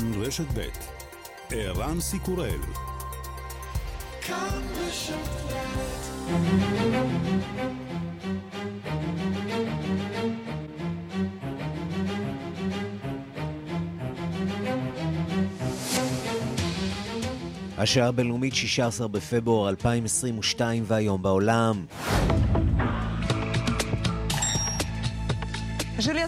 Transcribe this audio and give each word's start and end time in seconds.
כאן 0.00 0.22
רשת 0.22 0.44
ב' 0.54 0.60
ערן 1.50 2.00
סיקורל. 2.00 2.60
כאן 4.20 4.60
רשת 4.86 5.14
השעה 17.78 18.08
הבינלאומית 18.08 18.54
16 18.54 19.08
בפברואר 19.08 19.68
2022 19.68 20.84
והיום 20.86 21.22
בעולם 21.22 21.84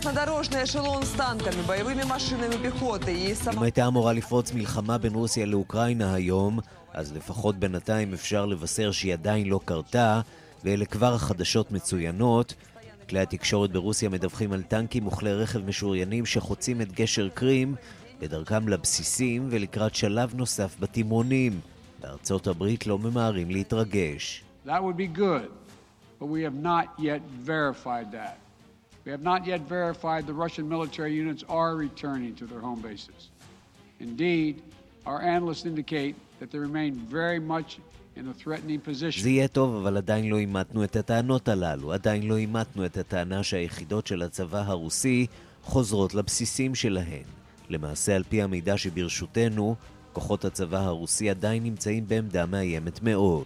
Железнодорожный 0.07 0.63
эшелон 0.63 1.03
с 1.03 1.11
танками, 1.11 1.61
боевыми 1.67 2.03
машинами 2.03 2.55
пехоты 2.55 3.11
и 3.11 3.35
сам... 3.35 3.53
אם 3.57 3.63
הייתה 3.63 3.87
אמורה 3.87 4.13
לפרוץ 4.13 4.53
מלחמה 4.53 4.97
בין 4.97 5.13
רוסיה 5.13 5.45
לאוקראינה 5.45 6.13
היום, 6.13 6.59
אז 6.93 7.13
לפחות 7.13 7.55
בינתיים 7.55 8.13
אפשר 8.13 8.45
לבשר 8.45 8.91
שהיא 8.91 9.13
עדיין 9.13 9.47
לא 9.47 9.59
קרתה, 9.65 10.21
ואלה 10.63 10.85
כבר 10.85 11.13
החדשות 11.13 11.71
מצוינות. 11.71 12.53
כלי 13.09 13.19
התקשורת 13.19 13.71
ברוסיה 13.71 14.09
מדווחים 14.09 14.53
על 14.53 14.61
טנקים 14.61 15.07
וכלי 15.07 15.33
רכב 15.33 15.65
משוריינים 15.65 16.25
שחוצים 16.25 16.81
את 16.81 16.91
גשר 16.91 17.29
קרים 17.29 17.75
בדרכם 18.19 18.67
לבסיסים 18.67 19.47
ולקראת 19.49 19.95
שלב 19.95 20.35
נוסף 20.35 20.75
בתימונים. 20.79 21.59
בארצות 22.01 22.47
הברית 22.47 22.87
לא 22.87 22.99
ממהרים 22.99 23.51
להתרגש. 23.51 24.43
That 24.65 24.69
would 24.69 24.97
be 24.97 25.19
good, 25.19 25.49
but 26.19 26.25
we 26.25 26.41
have 26.41 26.55
not 26.63 26.85
yet 26.99 27.21
verified 27.45 28.11
that. 28.11 28.43
We 29.08 29.12
have 29.12 29.30
not 29.32 29.46
yet 29.46 29.62
verified 29.62 30.26
the 30.26 30.34
Russian 30.34 30.68
military 30.68 31.14
units 31.14 31.42
are 31.48 31.74
returning 31.76 32.34
to 32.40 32.44
their 32.50 32.60
home 32.60 32.80
bases. 32.88 33.20
Indeed, 34.00 34.60
our 35.06 35.22
analysts 35.22 35.64
indicate 35.64 36.14
that 36.40 36.50
they 36.50 36.58
remain 36.58 36.92
very 37.18 37.40
much. 37.54 37.80
זה 39.18 39.30
יהיה 39.30 39.48
טוב, 39.48 39.76
אבל 39.76 39.96
עדיין 39.96 40.28
לא 40.30 40.38
אימתנו 40.38 40.84
את 40.84 40.96
הטענות 40.96 41.48
הללו. 41.48 41.92
עדיין 41.92 42.28
לא 42.28 42.36
אימתנו 42.36 42.86
את 42.86 42.96
הטענה 42.96 43.42
שהיחידות 43.42 44.06
של 44.06 44.22
הצבא 44.22 44.62
הרוסי 44.66 45.26
חוזרות 45.62 46.14
לבסיסים 46.14 46.74
שלהן. 46.74 47.22
למעשה, 47.68 48.16
על 48.16 48.22
פי 48.28 48.42
המידע 48.42 48.78
שברשותנו, 48.78 49.74
כוחות 50.12 50.44
הצבא 50.44 50.78
הרוסי 50.78 51.30
עדיין 51.30 51.62
נמצאים 51.62 52.08
בעמדה 52.08 52.46
מאיימת 52.46 53.02
מאוד. 53.02 53.44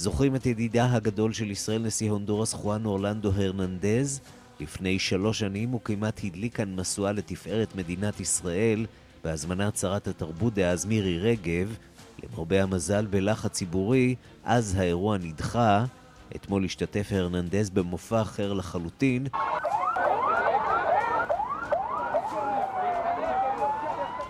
זוכרים 0.00 0.36
את 0.36 0.46
ידידה 0.46 0.92
הגדול 0.92 1.32
של 1.32 1.50
ישראל, 1.50 1.82
נשיא 1.82 2.10
הונדורס 2.10 2.52
חואן 2.52 2.84
אורלנדו 2.84 3.32
הרננדז? 3.32 4.20
לפני 4.60 4.98
שלוש 4.98 5.38
שנים 5.38 5.68
הוא 5.68 5.80
כמעט 5.84 6.20
הדליק 6.24 6.56
כאן 6.56 6.74
משואה 6.80 7.12
לתפארת 7.12 7.76
מדינת 7.76 8.20
ישראל 8.20 8.86
בהזמנת 9.24 9.76
שרת 9.76 10.08
התרבות 10.08 10.54
דאז 10.54 10.84
מירי 10.84 11.18
רגב. 11.18 11.76
למרבה 12.22 12.62
המזל 12.62 13.06
בלחץ 13.06 13.52
ציבורי, 13.52 14.14
אז 14.44 14.74
האירוע 14.78 15.18
נדחה. 15.18 15.84
אתמול 16.36 16.64
השתתף 16.64 17.08
הרננדז 17.10 17.70
במופע 17.70 18.22
אחר 18.22 18.52
לחלוטין. 18.52 19.26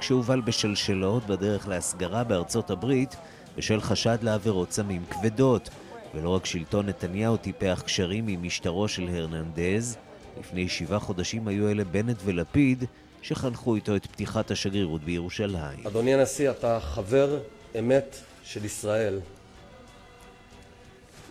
כשהובל 0.01 0.41
בשלשלות 0.41 1.27
בדרך 1.27 1.69
להסגרה 1.69 2.25
בארצות 2.25 2.71
הברית 2.71 3.17
בשל 3.59 3.81
חשד 3.81 4.19
לעבירות 4.23 4.73
סמים 4.73 5.05
כבדות. 5.11 5.71
ולא 6.15 6.31
רק 6.31 6.47
שלטון 6.47 6.87
נתניהו 6.87 7.37
טיפח 7.37 7.83
קשרים 7.87 8.29
עם 8.29 8.43
משטרו 8.43 8.89
של 8.89 9.09
הרננדז, 9.09 9.97
לפני 10.41 10.69
שבעה 10.69 10.99
חודשים 10.99 11.49
היו 11.49 11.71
אלה 11.71 11.85
בנט 11.85 12.17
ולפיד 12.25 12.85
שחנכו 13.23 13.75
איתו 13.75 13.97
את 13.97 14.07
פתיחת 14.07 14.51
השגרירות 14.51 15.05
בירושלים. 15.05 15.87
אדוני 15.87 16.15
הנשיא, 16.15 16.51
אתה 16.51 16.81
חבר 16.81 17.39
אמת 17.79 18.17
של 18.45 18.65
ישראל. 18.65 19.21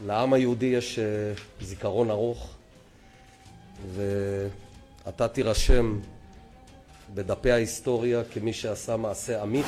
לעם 0.05 0.33
היהודי 0.33 0.65
יש 0.65 0.99
אה, 0.99 1.05
זיכרון 1.61 2.09
ארוך, 2.09 2.55
ואתה 3.95 5.27
תירשם 5.27 5.99
בדפי 7.13 7.51
ההיסטוריה 7.51 8.23
כמי 8.33 8.53
שעשה 8.53 8.97
מעשה 8.97 9.43
אמיץ. 9.43 9.65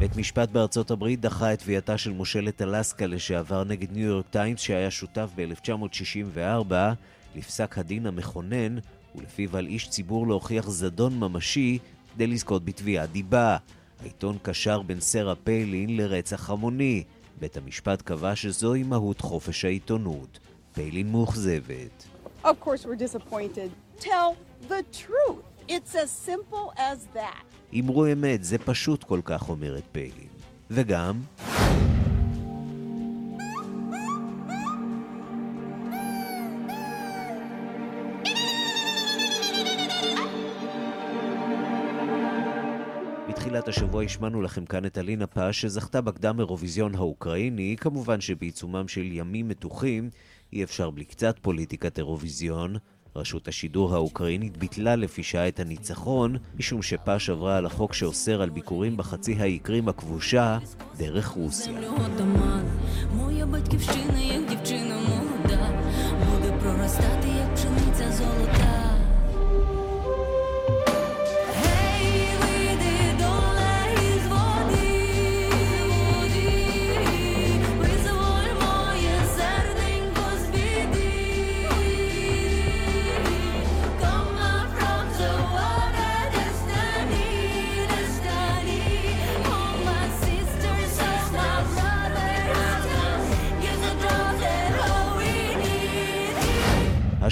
בית 0.00 0.16
משפט 0.16 0.48
בארצות 0.48 0.90
הברית 0.90 1.20
דחה 1.20 1.52
את 1.52 1.58
תביעתה 1.58 1.98
של 1.98 2.12
מושלת 2.12 2.62
אלסקה 2.62 3.06
לשעבר 3.06 3.64
נגד 3.64 3.92
ניו 3.92 4.06
יורק 4.06 4.26
טיימס 4.30 4.60
שהיה 4.60 4.90
שותף 4.90 5.30
ב-1964 5.34 6.72
לפסק 7.34 7.78
הדין 7.78 8.06
המכונן 8.06 8.78
ולפיו 9.14 9.56
על 9.56 9.66
איש 9.66 9.88
ציבור 9.88 10.26
להוכיח 10.26 10.70
זדון 10.70 11.18
ממשי 11.18 11.78
כדי 12.14 12.26
לזכות 12.26 12.64
בתביעת 12.64 13.12
דיבה. 13.12 13.56
העיתון 14.00 14.38
קשר 14.42 14.82
בין 14.82 15.00
סרה 15.00 15.34
פיילין 15.34 15.96
לרצח 15.96 16.50
המוני. 16.50 17.04
בית 17.40 17.56
המשפט 17.56 18.02
קבע 18.02 18.36
שזוהי 18.36 18.82
מהות 18.82 19.20
חופש 19.20 19.64
העיתונות. 19.64 20.38
פיילין 20.72 21.12
מאוכזבת. 21.12 22.06
Of 22.44 22.48
course 22.64 22.84
we're 22.86 23.06
disappointed. 23.08 23.70
Tell 23.98 24.36
the 24.68 24.82
truth. 24.92 25.44
It's 25.68 25.94
as 25.94 26.10
simple 26.10 26.72
as 26.76 26.98
that. 27.14 27.44
אמרו 27.78 28.06
אמת, 28.12 28.44
זה 28.44 28.58
פשוט 28.58 29.04
כל 29.04 29.20
כך, 29.24 29.48
אומרת 29.48 29.82
פיילין. 29.92 30.28
וגם... 30.70 31.20
בתחילת 43.28 43.68
השבוע 43.68 44.02
השמענו 44.02 44.42
לכם 44.42 44.64
כאן 44.64 44.86
את 44.86 44.98
אלינה 44.98 45.26
פש 45.26 45.60
שזכתה 45.60 46.00
בקדם 46.00 46.40
אירוויזיון 46.40 46.94
האוקראיני, 46.94 47.76
כמובן 47.80 48.20
שבעיצומם 48.20 48.88
של 48.88 49.12
ימים 49.12 49.48
מתוחים 49.48 50.10
אי 50.52 50.64
אפשר 50.64 50.90
בלי 50.90 51.04
קצת 51.04 51.38
פוליטיקת 51.42 51.98
אירוויזיון, 51.98 52.76
רשות 53.16 53.48
השידור 53.48 53.94
האוקראינית 53.94 54.56
ביטלה 54.56 54.96
לפי 54.96 55.22
שעה 55.22 55.48
את 55.48 55.60
הניצחון, 55.60 56.36
משום 56.58 56.82
שפש 56.82 57.30
עברה 57.30 57.56
על 57.56 57.66
החוק 57.66 57.94
שאוסר 57.94 58.42
על 58.42 58.50
ביקורים 58.50 58.96
בחצי 58.96 59.36
האי 59.38 59.58
קרים 59.58 59.88
הכבושה 59.88 60.58
דרך 60.96 61.28
רוסיה. 61.28 61.72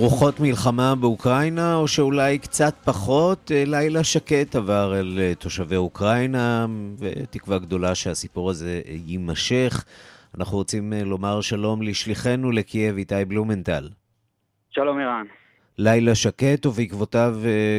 רוחות 0.00 0.40
מלחמה 0.40 0.94
באוקראינה, 0.94 1.74
או 1.74 1.88
שאולי 1.88 2.38
קצת 2.38 2.74
פחות, 2.84 3.52
אה, 3.54 3.64
לילה 3.66 4.04
שקט 4.04 4.56
עבר 4.56 5.00
אל 5.00 5.18
אה, 5.22 5.34
תושבי 5.34 5.76
אוקראינה, 5.76 6.66
ותקווה 6.98 7.58
גדולה 7.58 7.94
שהסיפור 7.94 8.50
הזה 8.50 8.80
אה, 8.88 8.94
יימשך. 9.06 9.84
אנחנו 10.38 10.56
רוצים 10.56 10.92
לומר 10.92 11.40
שלום 11.40 11.82
לשליחנו 11.82 12.50
לקייב, 12.50 12.96
איתי 12.96 13.24
בלומנטל. 13.28 13.88
שלום 14.70 14.98
ערן. 14.98 15.24
לילה 15.78 16.14
שקט, 16.14 16.66
ובעקבותיו 16.66 17.36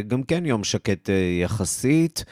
גם 0.07 0.23
כן 0.23 0.45
יום 0.45 0.63
שקט 0.63 1.09
יחסית. 1.41 2.25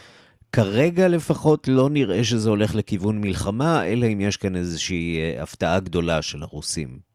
כרגע 0.52 1.08
לפחות 1.08 1.68
לא 1.68 1.90
נראה 1.90 2.24
שזה 2.24 2.50
הולך 2.50 2.76
לכיוון 2.76 3.22
מלחמה, 3.22 3.86
אלא 3.86 4.06
אם 4.06 4.22
יש 4.22 4.38
כאן 4.38 4.56
איזושהי 4.56 5.20
הפתעה 5.40 5.80
גדולה 5.80 6.22
של 6.22 6.44
הרוסים. 6.44 7.09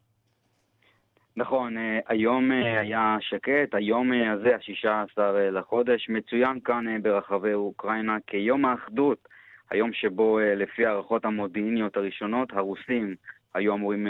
נכון, 1.36 1.76
אה, 1.78 1.98
היום 2.08 2.52
אה, 2.52 2.80
היה 2.80 3.16
שקט, 3.20 3.74
היום 3.74 4.12
אה, 4.12 4.32
הזה, 4.32 4.54
ה-16 4.56 5.20
לחודש, 5.52 6.08
מצוין 6.08 6.60
כאן 6.60 7.02
ברחבי 7.02 7.52
אוקראינה 7.54 8.16
כיום 8.26 8.64
האחדות, 8.64 9.28
היום 9.70 9.92
שבו 9.92 10.38
לפי 10.56 10.86
הערכות 10.86 11.24
המודיעיניות 11.24 11.96
הראשונות, 11.96 12.52
הרוסים, 12.52 13.14
היו 13.54 13.74
אמורים 13.74 14.06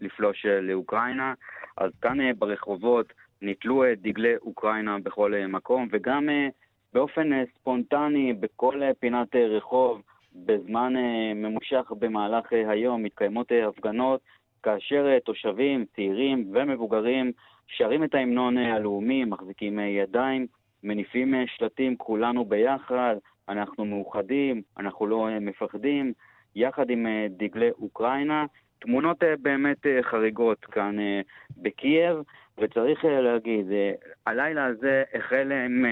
לפלוש 0.00 0.46
לאוקראינה. 0.46 1.34
אז 1.76 1.90
כאן 2.02 2.32
ברחובות 2.38 3.12
נתלו 3.42 3.84
דגלי 3.96 4.36
אוקראינה 4.36 4.98
בכל 4.98 5.32
מקום, 5.48 5.88
וגם 5.92 6.28
באופן 6.92 7.44
ספונטני 7.54 8.32
בכל 8.32 8.80
פינת 9.00 9.36
רחוב, 9.36 10.02
בזמן 10.34 10.92
ממושך 11.34 11.92
במהלך 11.98 12.52
היום, 12.52 13.02
מתקיימות 13.02 13.52
הפגנות 13.68 14.20
כאשר 14.66 15.18
תושבים, 15.18 15.84
צעירים 15.96 16.50
ומבוגרים 16.52 17.32
שרים 17.66 18.04
את 18.04 18.14
ההמנון 18.14 18.58
הלאומי, 18.58 19.24
מחזיקים 19.24 19.78
ידיים, 19.78 20.46
מניפים 20.84 21.34
שלטים 21.46 21.96
כולנו 21.96 22.44
ביחד, 22.44 23.16
אנחנו 23.48 23.84
מאוחדים, 23.84 24.62
אנחנו 24.78 25.06
לא 25.06 25.28
מפחדים, 25.40 26.12
יחד 26.54 26.90
עם 26.90 27.06
דגלי 27.30 27.70
אוקראינה. 27.70 28.46
תמונות 28.78 29.16
באמת 29.42 29.86
חריגות 30.02 30.64
כאן 30.64 30.96
בקייב, 31.56 32.16
וצריך 32.58 33.04
להגיד, 33.04 33.66
הלילה 34.26 34.64
הזה 34.64 35.02
החל 35.14 35.52
עם, 35.52 35.84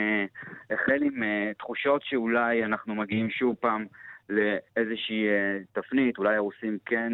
החל 0.71 1.03
עם 1.03 1.23
תחושות 1.59 2.03
שאולי 2.03 2.65
אנחנו 2.65 2.95
מגיעים 2.95 3.31
שוב 3.31 3.57
פעם 3.61 3.87
לאיזושהי 4.29 5.27
תפנית, 5.73 6.19
אולי 6.19 6.37
הרוסים 6.37 6.79
כן 6.87 7.13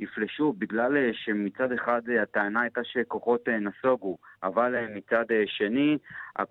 יפלשו, 0.00 0.52
בגלל 0.52 1.12
שמצד 1.12 1.72
אחד 1.72 2.02
הטענה 2.22 2.60
הייתה 2.60 2.80
שכוחות 2.84 3.48
נסוגו, 3.48 4.18
אבל 4.42 4.86
מצד 4.94 5.24
שני, 5.46 5.98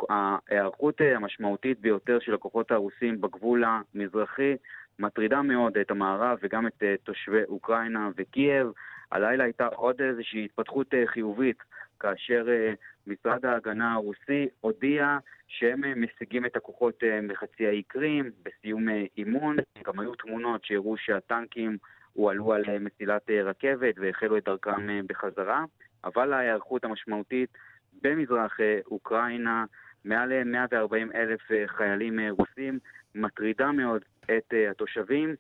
ההיערכות 0.10 1.02
המשמעותית 1.16 1.80
ביותר 1.80 2.20
של 2.20 2.34
הכוחות 2.34 2.72
הרוסים 2.72 3.22
בגבול 3.22 3.64
המזרחי 3.64 4.56
מטרידה 5.00 5.42
מאוד 5.42 5.78
את 5.78 5.92
המערב 5.92 6.38
וגם 6.42 6.68
את 6.68 6.84
תושבי 7.04 7.44
אוקראינה 7.48 8.10
וקייב. 8.18 8.68
הלילה 9.12 9.44
הייתה 9.44 9.68
עוד 9.68 10.02
איזושהי 10.02 10.46
התפתחות 10.46 10.94
חיובית, 11.06 11.58
כאשר 12.00 12.46
משרד 13.08 13.46
ההגנה 13.46 13.94
הרוסי 13.94 14.48
הודיע 14.62 15.18
שהם 15.48 16.02
משיגים 16.02 16.46
את 16.46 16.56
הכוחות 16.56 17.04
מחצי 17.24 17.68
האי 17.68 17.84
קרים 17.84 18.32
בסיום 18.44 18.88
אימון. 19.18 19.56
גם 19.86 20.00
היו 20.00 20.16
תמונות 20.16 20.66
שהראו 20.66 20.98
שהטנקים 20.98 21.78
הועלו 22.16 22.54
על 22.54 22.80
מסילת 22.80 23.30
רכבת 23.30 23.96
והחלו 23.98 24.38
את 24.38 24.44
דרכם 24.46 25.08
בחזרה, 25.08 25.64
אבל 26.04 26.34
ההיערכות 26.34 26.84
המשמעותית 26.84 27.50
במזרח 28.02 28.58
אוקראינה, 28.86 29.66
מעל 30.06 30.44
140 30.44 31.12
אלף 31.16 31.42
חיילים 31.68 32.20
רוסים, 32.30 32.80
מטרידה 33.16 33.72
מאוד 33.72 34.02
את 34.24 34.54
התושבים, 34.72 35.36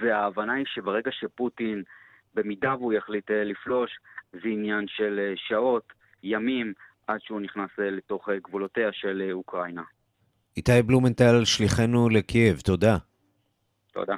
וההבנה 0.00 0.52
היא 0.52 0.64
שברגע 0.68 1.10
שפוטין, 1.12 1.82
במידה 2.34 2.74
והוא 2.74 2.92
יחליט 2.92 3.30
לפלוש, 3.30 3.90
זה 4.32 4.48
עניין 4.48 4.84
של 4.88 5.32
שעות, 5.36 5.92
ימים, 6.22 6.72
עד 7.06 7.20
שהוא 7.20 7.40
נכנס 7.40 7.70
לתוך 7.78 8.28
גבולותיה 8.42 8.92
של 8.92 9.30
אוקראינה. 9.32 9.82
איתי 10.56 10.82
בלומנטל, 10.86 11.44
שליחנו 11.44 12.08
לקייב, 12.08 12.60
תודה. 12.60 12.96
תודה. 13.92 14.14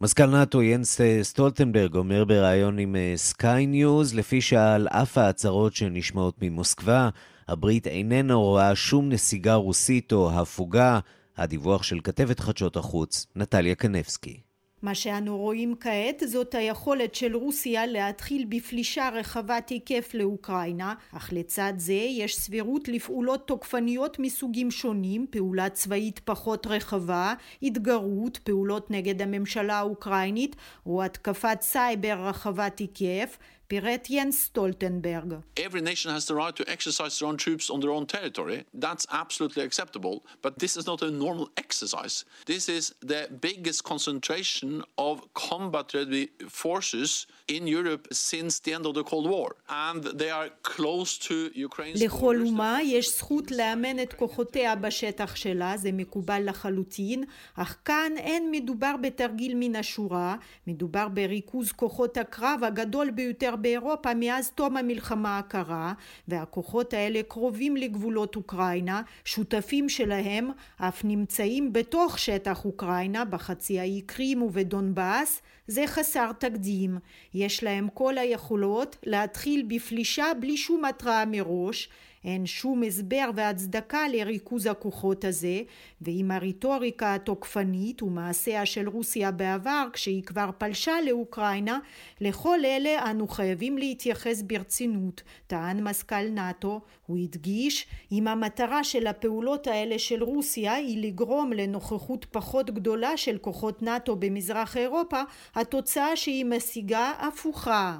מזכ"ל 0.00 0.26
נאט"ו 0.26 0.62
ינס 0.62 1.00
סטולטנברג 1.22 1.96
אומר 1.96 2.24
בריאיון 2.24 2.78
עם 2.78 2.96
סקיי 3.16 3.66
ניוז, 3.66 4.14
לפי 4.14 4.40
שעל 4.40 4.88
אף 4.88 5.18
ההצהרות 5.18 5.74
שנשמעות 5.74 6.34
ממוסקבה, 6.42 7.08
הברית 7.48 7.86
איננה 7.86 8.34
רואה 8.34 8.74
שום 8.74 9.08
נסיגה 9.08 9.54
רוסית 9.54 10.12
או 10.12 10.30
הפוגה. 10.30 11.00
הדיווח 11.36 11.82
של 11.82 12.00
כתבת 12.04 12.40
חדשות 12.40 12.76
החוץ, 12.76 13.26
נטליה 13.36 13.74
קנבסקי. 13.74 14.45
מה 14.86 14.94
שאנו 14.94 15.38
רואים 15.38 15.74
כעת 15.80 16.22
זאת 16.26 16.54
היכולת 16.54 17.14
של 17.14 17.36
רוסיה 17.36 17.86
להתחיל 17.86 18.44
בפלישה 18.48 19.08
רחבת 19.08 19.68
היקף 19.68 20.10
לאוקראינה, 20.14 20.94
אך 21.12 21.32
לצד 21.32 21.72
זה 21.76 21.92
יש 21.92 22.36
סבירות 22.36 22.88
לפעולות 22.88 23.46
תוקפניות 23.46 24.18
מסוגים 24.18 24.70
שונים, 24.70 25.26
פעולה 25.30 25.68
צבאית 25.68 26.18
פחות 26.18 26.66
רחבה, 26.66 27.34
התגרות, 27.62 28.38
פעולות 28.38 28.90
נגד 28.90 29.22
הממשלה 29.22 29.78
האוקראינית 29.78 30.56
או 30.86 31.02
התקפת 31.02 31.58
סייבר 31.60 32.16
רחבת 32.28 32.78
היקף, 32.78 33.38
פירט 33.68 34.06
ינס 34.10 34.44
סטולטנברג. 34.44 35.34
Every 35.56 35.80
nation 35.80 36.10
has 36.10 36.26
the 36.26 36.34
right 36.34 36.56
to 36.56 36.64
exercise 36.76 37.18
their 37.18 37.28
own 37.28 37.36
troops 37.36 37.70
on 37.70 37.80
their 37.80 37.94
own 37.98 38.06
territory. 38.06 38.58
That's 38.74 39.06
absolutely 39.22 39.62
acceptable. 39.68 40.16
But 40.44 40.52
this 40.62 40.76
is 40.78 40.84
not 40.86 41.00
a 41.08 41.10
normal 41.24 41.48
exercise. 41.64 42.16
This 42.52 42.64
is 42.68 42.84
the 43.12 43.22
biggest 43.46 43.80
concentration 43.92 44.70
of 45.08 45.14
combat 45.46 45.86
ready 45.98 46.24
forces 46.62 47.10
in 47.56 47.62
Europe 47.78 48.04
since 48.30 48.52
the 48.64 48.72
end 48.76 48.84
of 48.90 48.94
the 48.98 49.04
Cold 49.10 49.26
War. 49.34 49.48
And 49.88 50.00
they 50.20 50.30
are 50.38 50.48
close 50.62 51.18
to 51.28 51.50
Ukraine's 51.54 52.04
לכל 52.04 52.36
אומה 52.46 52.78
יש 52.82 53.18
זכות 53.18 53.50
לאמן 53.50 54.02
את 54.02 54.12
כוחותיה 54.12 54.76
בשטח 54.76 55.36
שלה, 55.36 55.76
זה 55.76 55.92
מקובל 55.92 56.42
לחלוטין, 56.48 57.24
אך 57.56 57.76
כאן 57.84 58.12
אין 58.16 58.50
מדובר 58.50 58.94
בתרגיל 59.02 59.52
מן 59.54 59.76
השורה, 59.76 60.36
מדובר 60.66 61.08
בריכוז 61.08 61.72
כוחות 61.72 62.16
הקרב 62.16 62.60
הגדול 62.64 63.10
ביותר 63.10 63.55
באירופה 63.56 64.14
מאז 64.14 64.50
תום 64.50 64.76
המלחמה 64.76 65.38
הקרה, 65.38 65.92
והכוחות 66.28 66.92
האלה 66.92 67.20
קרובים 67.28 67.76
לגבולות 67.76 68.36
אוקראינה, 68.36 69.02
שותפים 69.24 69.88
שלהם 69.88 70.50
אף 70.76 71.04
נמצאים 71.04 71.72
בתוך 71.72 72.18
שטח 72.18 72.64
אוקראינה, 72.64 73.24
בחצי 73.24 73.80
האי 73.80 74.02
קרים 74.06 74.42
ובדונבאס, 74.42 75.42
זה 75.66 75.86
חסר 75.86 76.32
תקדים. 76.32 76.98
יש 77.34 77.64
להם 77.64 77.88
כל 77.94 78.18
היכולות 78.18 78.96
להתחיל 79.06 79.66
בפלישה 79.68 80.26
בלי 80.40 80.56
שום 80.56 80.84
התראה 80.84 81.24
מראש, 81.26 81.88
אין 82.26 82.46
שום 82.46 82.82
הסבר 82.82 83.30
והצדקה 83.34 84.08
לריכוז 84.08 84.66
הכוחות 84.66 85.24
הזה, 85.24 85.60
ועם 86.00 86.30
הרטוריקה 86.30 87.14
התוקפנית 87.14 88.02
ומעשיה 88.02 88.66
של 88.66 88.88
רוסיה 88.88 89.30
בעבר 89.30 89.86
כשהיא 89.92 90.22
כבר 90.22 90.50
פלשה 90.58 90.92
לאוקראינה, 91.06 91.78
לכל 92.20 92.58
אלה 92.64 93.10
אנו 93.10 93.28
חייבים 93.28 93.78
להתייחס 93.78 94.42
ברצינות, 94.42 95.22
טען 95.46 95.88
מזכ"ל 95.88 96.28
נאט"ו. 96.28 96.80
הוא 97.06 97.18
הדגיש, 97.18 97.86
אם 98.12 98.28
המטרה 98.28 98.84
של 98.84 99.06
הפעולות 99.06 99.66
האלה 99.66 99.98
של 99.98 100.22
רוסיה 100.22 100.74
היא 100.74 101.06
לגרום 101.06 101.52
לנוכחות 101.52 102.26
פחות 102.30 102.70
גדולה 102.70 103.16
של 103.16 103.38
כוחות 103.38 103.82
נאט"ו 103.82 104.16
במזרח 104.16 104.76
אירופה, 104.76 105.22
התוצאה 105.54 106.16
שהיא 106.16 106.44
משיגה 106.44 107.12
הפוכה. 107.18 107.96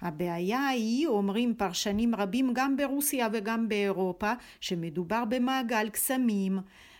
הבעיה 0.00 0.68
היא, 0.68 1.06
אומרים 1.06 1.54
פרשנים 1.54 2.14
רבים 2.14 2.50
גם 2.54 2.76
ברוסיה 2.76 3.28
וגם 3.32 3.68
באירופה, 3.68 4.32
שמדובר 4.60 5.24
במעגל 5.28 5.88
קסמים. 5.88 6.58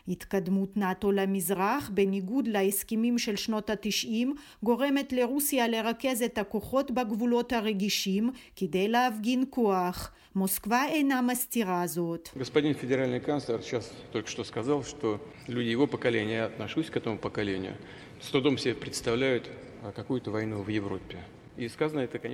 התקדמות 0.09 0.77
נאט"ו 0.77 1.13
למזרח, 1.13 1.91
בניגוד 1.95 2.49
להסכמים 2.49 3.19
של 3.19 3.37
שנות 3.37 3.71
התשעים, 3.71 4.35
גורמת 4.63 5.13
לרוסיה 5.13 5.69
לרכז 5.69 6.23
את 6.23 6.39
הכוחות 6.39 6.91
בגבולות 6.91 7.53
הרגישים 7.53 8.31
כדי 8.57 8.89
להפגין 8.89 9.45
כוח. 9.51 10.13
מוסקבה 10.35 10.85
אינה 10.89 11.23
מסתירה 11.23 11.87
זאת. 11.87 12.29
Господин 12.37 12.75
федеральный 12.75 13.21
канцлер 13.21 13.63
сейчас 13.63 13.91
только 14.13 14.29
что 14.29 14.45
сказал, 14.45 14.85
что 14.85 15.19
люди 15.49 15.69
его 15.69 15.87
поколения, 15.87 16.37
я 16.37 16.45
отношусь 16.45 16.91
к 16.91 16.97
этому 16.99 17.19
поколению, 17.19 17.75
с 18.21 18.29
трудом 18.31 18.59
себе 18.59 18.75
представляют 18.75 19.51
какую-то 19.95 20.31
войну 20.31 20.63
в 20.63 20.69
Европе. 20.69 21.19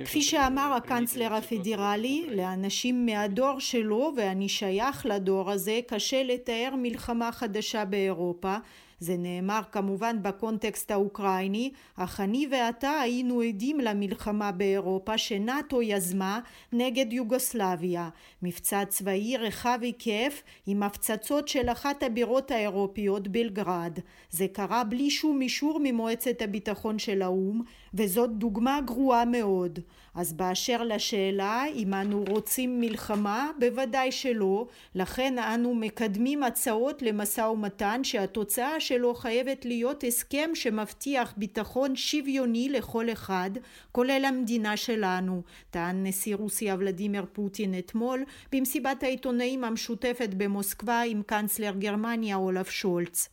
כפי 0.04 0.22
שאמר 0.22 0.72
הקנצלר 0.76 1.34
הפדרלי, 1.34 2.26
לאנשים 2.30 3.06
מהדור 3.06 3.60
שלו, 3.60 4.12
ואני 4.16 4.48
שייך 4.48 5.06
לדור 5.06 5.50
הזה, 5.50 5.80
קשה 5.86 6.22
לתאר 6.22 6.74
מלחמה 6.78 7.32
חדשה 7.32 7.84
באירופה. 7.84 8.56
זה 9.00 9.16
נאמר 9.18 9.60
כמובן 9.72 10.22
בקונטקסט 10.22 10.90
האוקראיני, 10.90 11.70
אך 11.96 12.20
אני 12.20 12.46
ואתה 12.50 12.90
היינו 12.90 13.40
עדים 13.40 13.80
למלחמה 13.80 14.52
באירופה 14.52 15.18
שנאט"ו 15.18 15.82
יזמה 15.82 16.40
נגד 16.72 17.12
יוגוסלביה. 17.12 18.08
מבצע 18.42 18.84
צבאי 18.84 19.36
רחב 19.36 19.78
היקף 19.82 20.42
עם 20.66 20.82
הפצצות 20.82 21.48
של 21.48 21.68
אחת 21.68 22.02
הבירות 22.02 22.50
האירופיות 22.50 23.28
בלגרד. 23.28 23.98
זה 24.30 24.46
קרה 24.52 24.84
בלי 24.84 25.10
שום 25.10 25.40
אישור 25.40 25.80
ממועצת 25.82 26.42
הביטחון 26.42 26.98
של 26.98 27.22
האו"ם, 27.22 27.62
וזאת 27.94 28.30
דוגמה 28.30 28.80
גרועה 28.86 29.24
מאוד. 29.24 29.78
אז 30.18 30.32
באשר 30.32 30.82
לשאלה 30.82 31.64
אם 31.74 31.94
אנו 31.94 32.24
רוצים 32.28 32.80
מלחמה, 32.80 33.50
בוודאי 33.58 34.12
שלא, 34.12 34.66
לכן 34.94 35.38
אנו 35.38 35.74
מקדמים 35.74 36.42
הצעות 36.42 37.02
למשא 37.02 37.40
ומתן 37.40 38.04
שהתוצאה 38.04 38.80
שלו 38.80 39.14
חייבת 39.14 39.64
להיות 39.64 40.04
הסכם 40.04 40.50
שמבטיח 40.54 41.34
ביטחון 41.36 41.96
שוויוני 41.96 42.68
לכל 42.68 43.12
אחד, 43.12 43.50
כולל 43.92 44.24
המדינה 44.28 44.76
שלנו, 44.76 45.42
טען 45.70 46.06
נשיא 46.06 46.36
רוסיה 46.36 46.76
ולדימיר 46.78 47.24
פוטין 47.32 47.78
אתמול 47.78 48.24
במסיבת 48.52 49.02
העיתונאים 49.02 49.64
המשותפת 49.64 50.28
במוסקבה 50.36 51.00
עם 51.06 51.22
קנצלר 51.26 51.72
גרמניה 51.78 52.36
אולף 52.36 52.70
שולץ. 52.70 53.28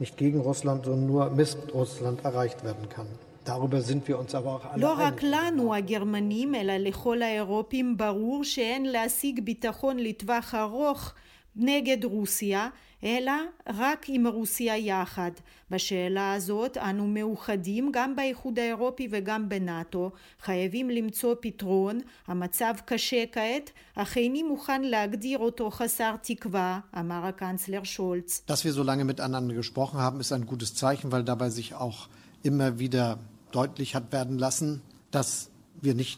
Nicht 0.00 0.16
gegen 0.16 0.40
Russland, 0.40 0.84
sondern 0.84 1.06
nur 1.06 1.30
mit 1.30 1.56
Russland 1.74 2.24
erreicht 2.24 2.64
werden 2.64 2.88
kann. 2.88 3.06
darüber 3.48 3.80
sind 3.80 4.06
wir 4.08 4.18
uns 4.18 4.34
aber 4.34 4.50
auch 4.56 4.64
alle 4.64 4.82
לא 4.82 4.92
רק 4.98 5.22
לנו 5.22 5.74
הגרמנים, 5.74 6.54
אלא 6.54 6.76
לכל 6.76 7.22
האירופים 7.22 7.96
ברור 7.96 8.44
שאין 8.44 8.84
להשיג 8.86 9.40
ביטחון 9.40 9.98
לטווח 9.98 10.54
ארוך 10.54 11.14
נגד 11.56 12.04
רוסיה, 12.04 12.68
אלא 13.04 13.32
רק 13.66 14.06
עם 14.08 14.26
רוסיה 14.26 14.76
יחד. 14.76 15.30
בשאלה 15.70 16.32
הזאת 16.32 16.76
אנו 16.76 17.06
מאוחדים 17.06 17.90
גם 17.92 18.16
באיחוד 18.16 18.58
האירופי 18.58 19.08
וגם 19.10 19.48
בנאטו, 19.48 20.10
חייבים 20.42 20.90
למצוא 20.90 21.34
פתרון, 21.40 22.00
המצב 22.26 22.74
קשה 22.84 23.24
כעת, 23.32 23.70
אך 23.94 24.16
איני 24.16 24.42
מוכן 24.42 24.82
להגדיר 24.82 25.38
אותו 25.38 25.70
חסר 25.70 26.14
תקווה, 26.22 26.80
אמר 26.98 27.26
הקנצלר 27.26 27.84
שולץ. 27.84 28.42
Dass 28.48 28.64
wir 28.64 28.72
so 28.72 28.82
lange 28.82 29.04
miteinander 29.04 29.54
gesprochen 29.54 29.98
haben, 29.98 30.20
ist 30.20 30.32
ein 30.32 30.46
gutes 30.46 30.74
Zeichen, 30.74 31.12
weil 31.12 31.24
dabei 31.24 31.50
sich 31.50 31.74
auch 31.74 32.08
immer 32.42 32.78
wieder 32.78 33.18
deutlich 33.52 33.94
hat 33.94 34.12
werden 34.12 34.38
lassen, 34.38 34.82
dass 35.10 35.47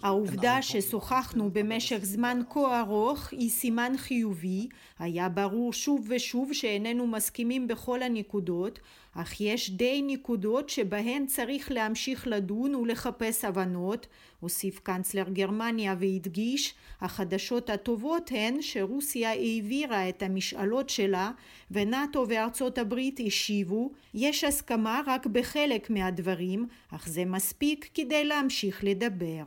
העובדה 0.03 0.63
ששוחחנו 0.63 1.51
במשך 1.53 1.99
זמן 2.03 2.41
כה 2.51 2.81
ארוך 2.81 3.33
היא 3.33 3.51
סימן 3.51 3.93
חיובי, 3.97 4.69
היה 4.99 5.29
ברור 5.29 5.73
שוב 5.73 6.07
ושוב 6.11 6.53
שאיננו 6.53 7.07
מסכימים 7.07 7.69
בכל 7.69 8.03
הנקודות, 8.03 8.79
אך 9.15 9.41
יש 9.41 9.71
די 9.71 10.03
נקודות 10.07 10.69
שבהן 10.69 11.27
צריך 11.27 11.73
להמשיך 11.73 12.29
לדון 12.29 12.75
ולחפש 12.75 13.45
הבנות, 13.45 14.07
הוסיף 14.41 14.79
קנצלר 14.79 15.29
גרמניה 15.29 15.95
והדגיש, 15.99 16.75
החדשות 17.01 17.71
הטובות 17.71 18.31
הן 18.35 18.63
שרוסיה 18.63 19.31
העבירה 19.31 20.09
את 20.09 20.23
המשאלות 20.23 20.89
שלה 20.89 21.31
ונאט"ו 21.71 22.27
וארצות 22.29 22.79
הברית 22.79 23.21
השיבו, 23.27 23.91
יש 24.15 24.45
הסכמה 24.45 25.01
רק 25.07 25.27
בחלק 25.27 25.91
מהדברים, 25.91 26.67
אך 26.91 27.09
זה 27.09 27.25
מספיק 27.25 27.89
כדי 27.95 28.25
להמשיך 28.25 28.85
לדבר. 28.85 29.45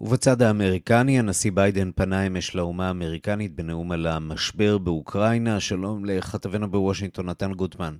ובצד 0.00 0.42
האמריקני, 0.42 1.18
הנשיא 1.18 1.52
ביידן 1.52 1.90
פנה 1.94 2.26
אמש 2.26 2.54
לאומה 2.54 2.88
האמריקנית 2.88 3.54
בנאום 3.54 3.92
על 3.92 4.06
המשבר 4.06 4.78
באוקראינה. 4.78 5.60
שלום 5.60 6.04
לכתבנו 6.04 6.70
בוושינגטון, 6.70 7.26
נתן 7.28 7.52
גוטמן. 7.52 7.96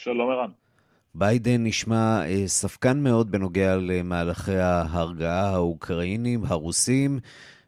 שלום 0.00 0.30
ערן. 0.30 0.50
ביידן 1.14 1.64
נשמע 1.64 2.20
אה, 2.26 2.46
ספקן 2.46 3.00
מאוד 3.02 3.30
בנוגע 3.30 3.76
למהלכי 3.76 4.56
ההרגעה 4.56 5.50
האוקראינים, 5.54 6.40
הרוסים. 6.46 7.18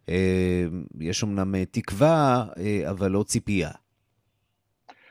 אה, 0.08 0.64
יש 1.00 1.24
אמנם 1.24 1.54
אה, 1.54 1.64
תקווה, 1.64 2.44
אבל 2.90 3.10
לא 3.10 3.22
ציפייה. 3.22 3.70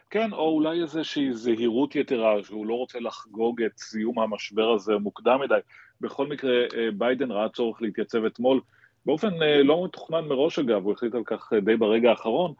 כן, 0.10 0.34
או 0.34 0.50
אולי 0.50 0.82
איזושהי 0.82 1.34
זהירות 1.34 1.96
יתרה, 1.96 2.44
שהוא 2.44 2.66
לא 2.66 2.74
רוצה 2.74 3.00
לחגוג 3.00 3.62
את 3.62 3.78
סיום 3.78 4.20
המשבר 4.20 4.74
הזה 4.74 4.98
מוקדם 4.98 5.40
מדי. 5.42 5.60
בכל 6.02 6.28
מקרה, 6.28 6.52
ביידן 6.98 7.32
ראה 7.32 7.50
צורך 7.50 7.82
להתייצב 7.82 8.26
אתמול, 8.26 8.62
באופן 9.06 9.34
לא 9.64 9.86
מתוכנן 9.86 10.26
מראש 10.26 10.60
אגב, 10.60 10.84
הוא 10.84 10.94
החליט 10.94 11.16
על 11.16 11.24
כך 11.26 11.54
די 11.66 11.76
ברגע 11.76 12.10
האחרון, 12.10 12.54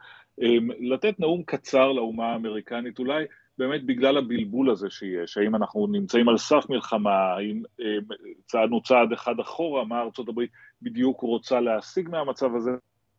לתת 0.80 1.20
נאום 1.20 1.42
קצר 1.42 1.92
לאומה 1.92 2.32
האמריקנית, 2.32 2.98
אולי 2.98 3.24
באמת 3.60 3.86
בגלל 3.86 4.16
הבלבול 4.16 4.70
הזה 4.70 4.90
שיש, 4.90 5.38
האם 5.38 5.54
אנחנו 5.54 5.86
נמצאים 5.86 6.28
על 6.28 6.38
סף 6.38 6.64
מלחמה, 6.68 7.10
האם 7.10 7.62
אה, 7.80 8.14
צעדנו 8.46 8.82
צעד 8.82 9.12
אחד 9.12 9.40
אחורה, 9.40 9.84
מה 9.84 10.00
ארצות 10.00 10.28
הברית 10.28 10.50
בדיוק 10.82 11.20
רוצה 11.20 11.60
להשיג 11.60 12.08
מהמצב 12.08 12.54
הזה, 12.54 12.70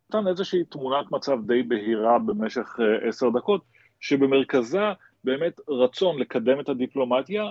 נתן 0.10 0.28
איזושהי 0.28 0.64
תמונת 0.64 1.12
מצב 1.12 1.38
די 1.46 1.64
בהירה 1.64 2.20
במשך 2.20 2.80
אה, 2.80 3.08
עשר 3.08 3.30
דקות, 3.30 3.62
שבמרכזה 4.00 4.82
באמת 5.24 5.60
רצון 5.70 6.20
לקדם 6.20 6.60
את 6.60 6.70
הדיפלומטיה, 6.70 7.44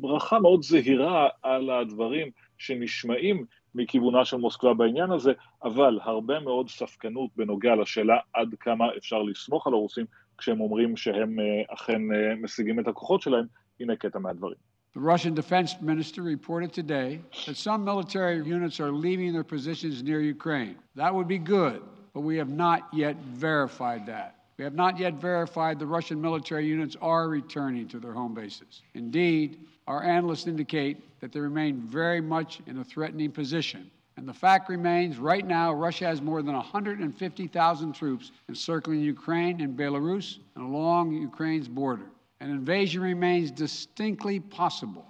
ברכה 0.00 0.38
מאוד 0.38 0.62
זהירה 0.62 1.28
על 1.42 1.70
הדברים 1.70 2.30
שנשמעים 2.58 3.44
מכיוונה 3.74 4.24
של 4.24 4.36
מוסקבה 4.36 4.74
בעניין 4.74 5.10
הזה, 5.10 5.32
אבל 5.64 5.98
הרבה 6.02 6.40
מאוד 6.40 6.68
ספקנות 6.68 7.30
בנוגע 7.36 7.74
לשאלה 7.74 8.16
עד 8.32 8.54
כמה 8.60 8.84
אפשר 8.96 9.22
לסמוך 9.22 9.66
על 9.66 9.72
הרוסים 9.72 10.06
כשהם 10.39 10.61
אומרים 10.61 10.97
שהם 10.97 11.35
אכן 11.67 12.01
משיגים 12.41 12.79
את 12.79 12.87
הכוחות 12.87 13.21
שלהם, 13.21 13.45
הנה 13.79 13.95
קטע 13.95 14.19
מהדברים. 14.19 14.55
The 14.95 15.01
Russian 15.01 15.33
defense 15.33 15.75
minister 15.81 16.21
reported 16.23 16.71
today 16.71 17.19
that 17.47 17.57
some 17.57 17.83
military 17.83 18.41
units 18.45 18.79
are 18.79 18.93
leaving 18.93 19.33
their 19.33 19.43
positions 19.43 20.01
near 20.01 20.21
Ukraine. 20.21 20.77
That 20.95 21.13
would 21.13 21.27
be 21.27 21.37
good, 21.37 21.81
but 22.13 22.21
we 22.21 22.37
have 22.37 22.49
not 22.49 22.79
yet 22.93 23.17
verified 23.17 24.05
that. 24.05 24.35
We 24.57 24.63
have 24.63 24.73
not 24.73 24.97
yet 24.97 25.15
verified 25.15 25.79
the 25.79 25.85
Russian 25.85 26.21
military 26.21 26.65
units 26.65 26.95
are 27.01 27.27
returning 27.27 27.89
to 27.89 27.99
their 27.99 28.13
home 28.13 28.33
bases. 28.33 28.83
Indeed, 28.93 29.59
our 29.85 30.01
analysts 30.01 30.47
indicate 30.47 31.19
that 31.19 31.33
they 31.33 31.41
remain 31.41 31.81
very 31.81 32.21
much 32.21 32.61
in 32.65 32.77
a 32.77 32.83
threatening 32.83 33.31
position. 33.31 33.91
And 34.16 34.28
the 34.28 34.34
fact 34.34 34.68
remains 34.68 35.18
right 35.18 35.46
now, 35.46 35.72
Russia 35.72 36.06
has 36.06 36.20
more 36.20 36.42
than 36.42 36.54
150,000 36.54 37.92
troops 37.92 38.32
encircling 38.48 39.00
Ukraine 39.00 39.60
and 39.60 39.76
Belarus 39.76 40.38
and 40.54 40.64
along 40.64 41.12
Ukraine's 41.12 41.68
border. 41.68 42.08
An 42.40 42.50
invasion 42.50 43.02
remains 43.02 43.50
distinctly 43.50 44.40
possible. 44.40 45.06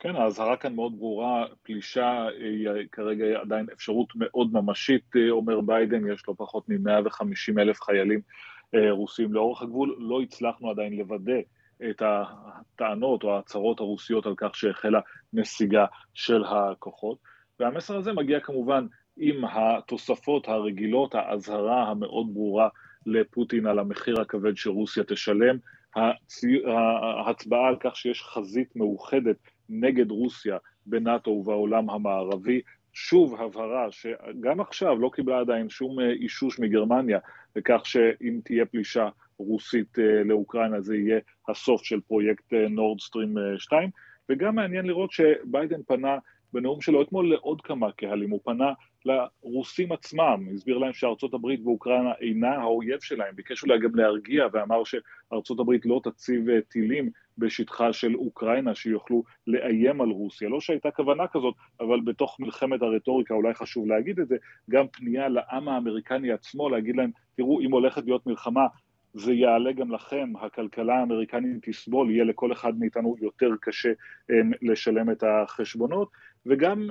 כן, 0.00 0.16
האזהרה 0.16 0.56
כאן 0.56 0.74
מאוד 0.74 0.98
ברורה, 0.98 1.44
פלישה 1.62 2.26
היא 2.38 2.68
כרגע 2.92 3.24
עדיין 3.40 3.66
אפשרות 3.72 4.12
מאוד 4.16 4.52
ממשית, 4.52 5.04
אומר 5.30 5.60
ביידן, 5.60 6.12
יש 6.12 6.26
לו 6.28 6.36
פחות 6.36 6.68
מ-150 6.68 7.60
אלף 7.60 7.82
חיילים 7.82 8.20
רוסים 8.90 9.32
לאורך 9.32 9.62
הגבול, 9.62 9.96
לא 9.98 10.22
הצלחנו 10.22 10.70
עדיין 10.70 10.96
לוודא 10.96 11.40
את 11.90 12.02
הטענות 12.06 13.22
או 13.22 13.36
ההצהרות 13.36 13.80
הרוסיות 13.80 14.26
על 14.26 14.34
כך 14.36 14.54
שהחלה 14.54 15.00
נסיגה 15.32 15.86
של 16.14 16.44
הכוחות. 16.44 17.18
והמסר 17.60 17.96
הזה 17.96 18.12
מגיע 18.12 18.40
כמובן 18.40 18.86
עם 19.16 19.44
התוספות 19.44 20.48
הרגילות, 20.48 21.14
האזהרה 21.14 21.88
המאוד 21.90 22.34
ברורה 22.34 22.68
לפוטין 23.06 23.66
על 23.66 23.78
המחיר 23.78 24.20
הכבד 24.20 24.56
שרוסיה 24.56 25.04
תשלם, 25.04 25.56
ההצבעה 27.26 27.68
על 27.68 27.76
כך 27.80 27.96
שיש 27.96 28.22
חזית 28.22 28.76
מאוחדת 28.76 29.36
נגד 29.68 30.10
רוסיה 30.10 30.56
בנאט"ו 30.86 31.30
ובעולם 31.30 31.90
המערבי, 31.90 32.60
שוב 32.92 33.40
הבהרה 33.40 33.86
שגם 33.90 34.60
עכשיו 34.60 34.98
לא 34.98 35.10
קיבלה 35.14 35.40
עדיין 35.40 35.68
שום 35.68 36.00
אישוש 36.00 36.60
מגרמניה 36.60 37.18
לכך 37.56 37.80
שאם 37.84 38.40
תהיה 38.44 38.66
פלישה 38.66 39.08
רוסית 39.38 39.98
לאוקראינה 40.24 40.80
זה 40.80 40.96
יהיה 40.96 41.18
הסוף 41.48 41.84
של 41.84 42.00
פרויקט 42.00 42.52
נורדסטרים 42.70 43.34
2 43.58 43.90
וגם 44.28 44.54
מעניין 44.54 44.86
לראות 44.86 45.12
שביידן 45.12 45.82
פנה 45.86 46.18
בנאום 46.52 46.80
שלו 46.80 47.02
אתמול 47.02 47.30
לעוד 47.30 47.60
כמה 47.60 47.92
קהלים, 47.92 48.30
הוא 48.30 48.40
פנה 48.44 48.72
לרוסים 49.04 49.92
עצמם, 49.92 50.48
הסביר 50.54 50.78
להם 50.78 50.92
שארצות 50.92 51.34
הברית 51.34 51.60
ואוקראינה 51.64 52.12
אינה 52.20 52.54
האויב 52.54 53.00
שלהם, 53.00 53.34
ביקש 53.36 53.62
אולי 53.62 53.78
גם 53.78 53.94
להרגיע 53.94 54.46
ואמר 54.52 54.82
שארצות 54.84 55.60
הברית 55.60 55.86
לא 55.86 56.00
תציב 56.04 56.60
טילים 56.60 57.10
בשטחה 57.38 57.92
של 57.92 58.16
אוקראינה 58.16 58.74
שיוכלו 58.74 59.24
לאיים 59.46 60.00
על 60.00 60.08
רוסיה. 60.08 60.48
לא 60.48 60.60
שהייתה 60.60 60.90
כוונה 60.90 61.26
כזאת, 61.26 61.54
אבל 61.80 62.00
בתוך 62.00 62.40
מלחמת 62.40 62.82
הרטוריקה, 62.82 63.34
אולי 63.34 63.54
חשוב 63.54 63.86
להגיד 63.86 64.20
את 64.20 64.28
זה, 64.28 64.36
גם 64.70 64.88
פנייה 64.92 65.28
לעם 65.28 65.68
האמריקני 65.68 66.32
עצמו, 66.32 66.68
להגיד 66.68 66.96
להם, 66.96 67.10
תראו, 67.36 67.60
אם 67.60 67.72
הולכת 67.72 68.04
להיות 68.04 68.26
מלחמה, 68.26 68.66
זה 69.14 69.32
יעלה 69.32 69.72
גם 69.72 69.92
לכם, 69.92 70.32
הכלכלה 70.40 70.94
האמריקנית 70.94 71.68
תסבול, 71.68 72.10
יהיה 72.10 72.24
לכל 72.24 72.52
אחד 72.52 72.78
מאיתנו 72.78 73.16
יותר 73.20 73.50
קשה 73.60 73.92
לשלם 74.62 75.10
את 75.10 75.24
החשבונות, 75.26 76.08
וגם 76.46 76.88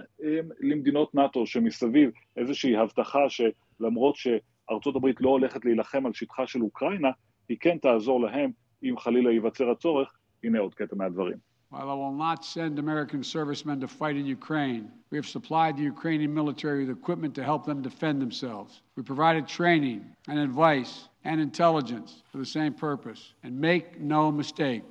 למדינות 0.59 1.15
נאט"ו 1.15 1.45
שמסביב 1.45 2.11
איזושהי 2.37 2.77
הבטחה 2.77 3.19
שלמרות 3.29 4.15
שארצות 4.15 4.95
הברית 4.95 5.21
לא 5.21 5.29
הולכת 5.29 5.65
להילחם 5.65 6.05
על 6.05 6.13
שטחה 6.13 6.47
של 6.47 6.61
אוקראינה, 6.61 7.09
היא 7.49 7.57
כן 7.59 7.77
תעזור 7.77 8.21
להם 8.21 8.51
אם 8.83 8.97
חלילה 8.97 9.31
ייווצר 9.31 9.69
הצורך, 9.69 10.13
הנה 10.43 10.59
עוד 10.59 10.73
קטע 10.73 10.95
מהדברים. 10.95 11.37
While 11.69 11.89
I 11.89 11.95
will 11.95 12.13
not 12.13 12.45
send 12.45 12.79
American 12.79 13.23
servicemen 13.23 13.81
to 13.81 13.89
fight 13.89 14.15
in 14.15 14.25
Ukraine, 14.25 14.89
we 15.11 15.17
have 15.17 15.27
supplied 15.27 15.75
the 15.75 15.83
Ukrainian 15.83 16.33
military 16.33 16.85
with 16.85 16.97
equipment 16.97 17.35
to 17.35 17.43
help 17.43 17.65
them 17.65 17.81
defend 17.81 18.21
themselves. 18.21 18.81
We 18.95 19.03
provided 19.03 19.49
training 19.49 19.99
and 20.29 20.39
advice 20.39 21.09
and 21.25 21.41
intelligence 21.41 22.23
for 22.31 22.37
the 22.37 22.51
same 22.57 22.73
purpose. 22.73 23.33
And 23.43 23.59
make 23.59 23.99
no 23.99 24.31
mistake, 24.31 24.85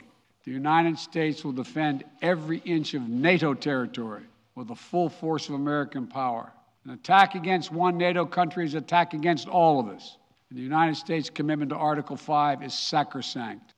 the 0.45 0.51
United 0.51 0.99
States 0.99 1.43
will 1.45 1.57
defend 1.65 2.05
every 2.21 2.59
inch 2.59 2.93
of 2.93 3.09
NATO 3.09 3.55
territory 3.55 4.27
with 4.57 4.69
the 4.69 4.75
full 4.75 5.09
force 5.09 5.49
of 5.49 5.55
American 5.55 6.07
power. 6.07 6.53
An 6.85 6.91
attack 6.91 7.35
against 7.35 7.71
one 7.71 7.97
NATO 7.99 8.25
country 8.25 8.65
is 8.65 8.75
an 8.75 8.83
attack 8.83 9.15
against 9.15 9.47
all 9.49 9.79
of 9.79 9.87
us. 9.89 10.17
And 10.49 10.59
the 10.59 10.63
United 10.63 10.97
States' 10.97 11.31
commitment 11.31 11.71
to 11.71 11.77
Article 11.77 12.17
5 12.17 12.63
is 12.63 12.75
sacrosanct. 12.75 13.73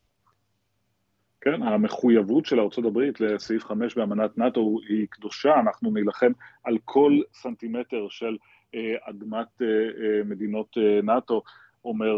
כן, 1.41 1.63
המחויבות 1.63 2.47
של 2.47 2.61
ארה"ב 2.61 2.99
לסעיף 3.21 3.65
5 3.65 3.95
באמנת 3.95 4.39
נאט"ו 4.39 4.79
היא 4.89 5.07
קדושה, 5.11 5.61
אנחנו 5.61 5.91
נילחם 5.91 6.33
על 6.65 6.79
כל 6.85 7.13
סנטימטר 7.33 8.07
של 8.09 8.37
אה, 8.75 8.95
אדמת 9.11 9.63
אה, 9.63 9.67
אה, 9.67 10.25
מדינות 10.25 10.77
נאט"ו, 11.03 11.43
אומר 11.85 12.15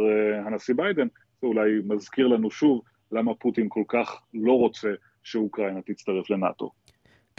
הנשיא 0.47 0.75
ביידן, 0.75 1.09
זה 1.41 1.47
אולי 1.47 1.71
מזכיר 1.85 2.27
לנו 2.27 2.51
שוב 2.51 2.83
למה 3.13 3.35
פוטין 3.35 3.67
כל 3.69 3.85
כך 3.89 4.23
לא 4.35 4.53
רוצה 4.53 4.89
שאוקראינה 5.23 5.83
תצטרף 5.83 6.31
לנאט"ו. 6.31 6.71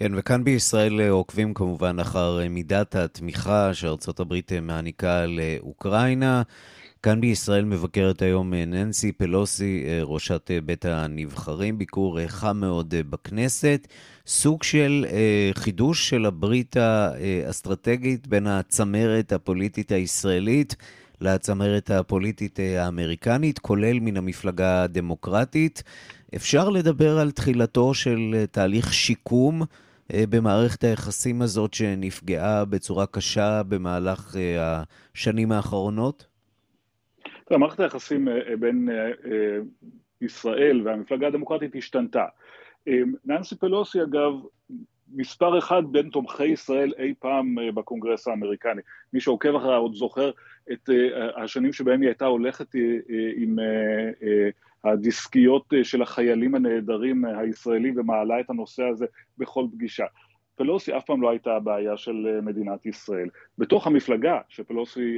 כן, 0.03 0.11
וכאן 0.15 0.43
בישראל 0.43 1.01
עוקבים 1.09 1.53
כמובן 1.53 1.99
אחר 1.99 2.39
מידת 2.49 2.95
התמיכה 2.95 3.73
שארצות 3.73 4.19
הברית 4.19 4.51
מעניקה 4.61 5.25
לאוקראינה. 5.25 6.41
כאן 7.03 7.21
בישראל 7.21 7.65
מבקרת 7.65 8.21
היום 8.21 8.53
ננסי 8.53 9.11
פלוסי, 9.11 9.83
ראשת 10.01 10.51
בית 10.65 10.85
הנבחרים, 10.85 11.77
ביקור 11.77 12.27
חם 12.27 12.57
מאוד 12.57 12.93
בכנסת. 13.09 13.87
סוג 14.27 14.63
של 14.63 15.05
חידוש 15.53 16.09
של 16.09 16.25
הברית 16.25 16.75
האסטרטגית 16.77 18.27
בין 18.27 18.47
הצמרת 18.47 19.33
הפוליטית 19.33 19.91
הישראלית 19.91 20.75
לצמרת 21.21 21.91
הפוליטית 21.91 22.59
האמריקנית, 22.59 23.59
כולל 23.59 23.99
מן 23.99 24.17
המפלגה 24.17 24.83
הדמוקרטית. 24.83 25.83
אפשר 26.35 26.69
לדבר 26.69 27.19
על 27.19 27.31
תחילתו 27.31 27.93
של 27.93 28.45
תהליך 28.51 28.93
שיקום 28.93 29.61
במערכת 30.29 30.83
היחסים 30.83 31.41
הזאת 31.41 31.73
שנפגעה 31.73 32.65
בצורה 32.65 33.05
קשה 33.05 33.61
במהלך 33.67 34.35
השנים 34.59 35.51
האחרונות? 35.51 36.27
מערכת 37.51 37.79
היחסים 37.79 38.27
בין 38.59 38.89
ישראל 40.21 40.81
והמפלגה 40.85 41.27
הדמוקרטית 41.27 41.75
השתנתה. 41.75 42.25
ננסי 43.25 43.55
פלוסי, 43.55 44.03
אגב, 44.03 44.31
מספר 45.15 45.59
אחד 45.59 45.83
בין 45.91 46.09
תומכי 46.09 46.45
ישראל 46.45 46.93
אי 46.97 47.13
פעם 47.19 47.55
בקונגרס 47.75 48.27
האמריקני. 48.27 48.81
מי 49.13 49.21
שעוקב 49.21 49.55
אחריה 49.55 49.77
עוד 49.77 49.95
זוכר 49.95 50.31
את 50.71 50.89
השנים 51.43 51.73
שבהם 51.73 52.01
היא 52.01 52.09
הייתה 52.09 52.25
הולכת 52.25 52.67
עם 53.35 53.55
הדיסקיות 54.83 55.73
של 55.83 56.01
החיילים 56.01 56.55
הנהדרים 56.55 57.25
הישראלים 57.25 57.99
ומעלה 57.99 58.39
את 58.39 58.49
הנושא 58.49 58.83
הזה 58.83 59.05
בכל 59.37 59.65
פגישה. 59.71 60.05
פלוסי 60.55 60.97
אף 60.97 61.05
פעם 61.05 61.21
לא 61.21 61.29
הייתה 61.29 61.55
הבעיה 61.55 61.97
של 61.97 62.39
מדינת 62.41 62.85
ישראל. 62.85 63.29
בתוך 63.57 63.87
המפלגה 63.87 64.39
שפלוסי 64.49 65.17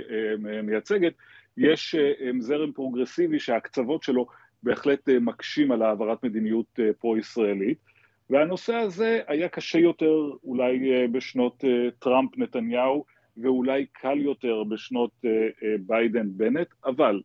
מייצגת, 0.63 1.13
יש 1.57 1.95
זרם 2.39 2.71
פרוגרסיבי 2.71 3.39
שהקצוות 3.39 4.03
שלו 4.03 4.27
בהחלט 4.63 5.09
מקשים 5.09 5.71
על 5.71 5.81
העברת 5.81 6.23
מדיניות 6.23 6.79
פרו-ישראלית, 6.99 7.77
והנושא 8.29 8.75
הזה 8.75 9.21
היה 9.27 9.49
קשה 9.49 9.79
יותר 9.79 10.31
אולי 10.43 11.07
בשנות 11.11 11.63
טראמפ-נתניהו, 11.99 13.05
ואולי 13.37 13.85
קל 13.91 14.17
יותר 14.17 14.63
בשנות 14.63 15.11
ביידן-בנט, 15.79 16.67
אבל 16.85 17.21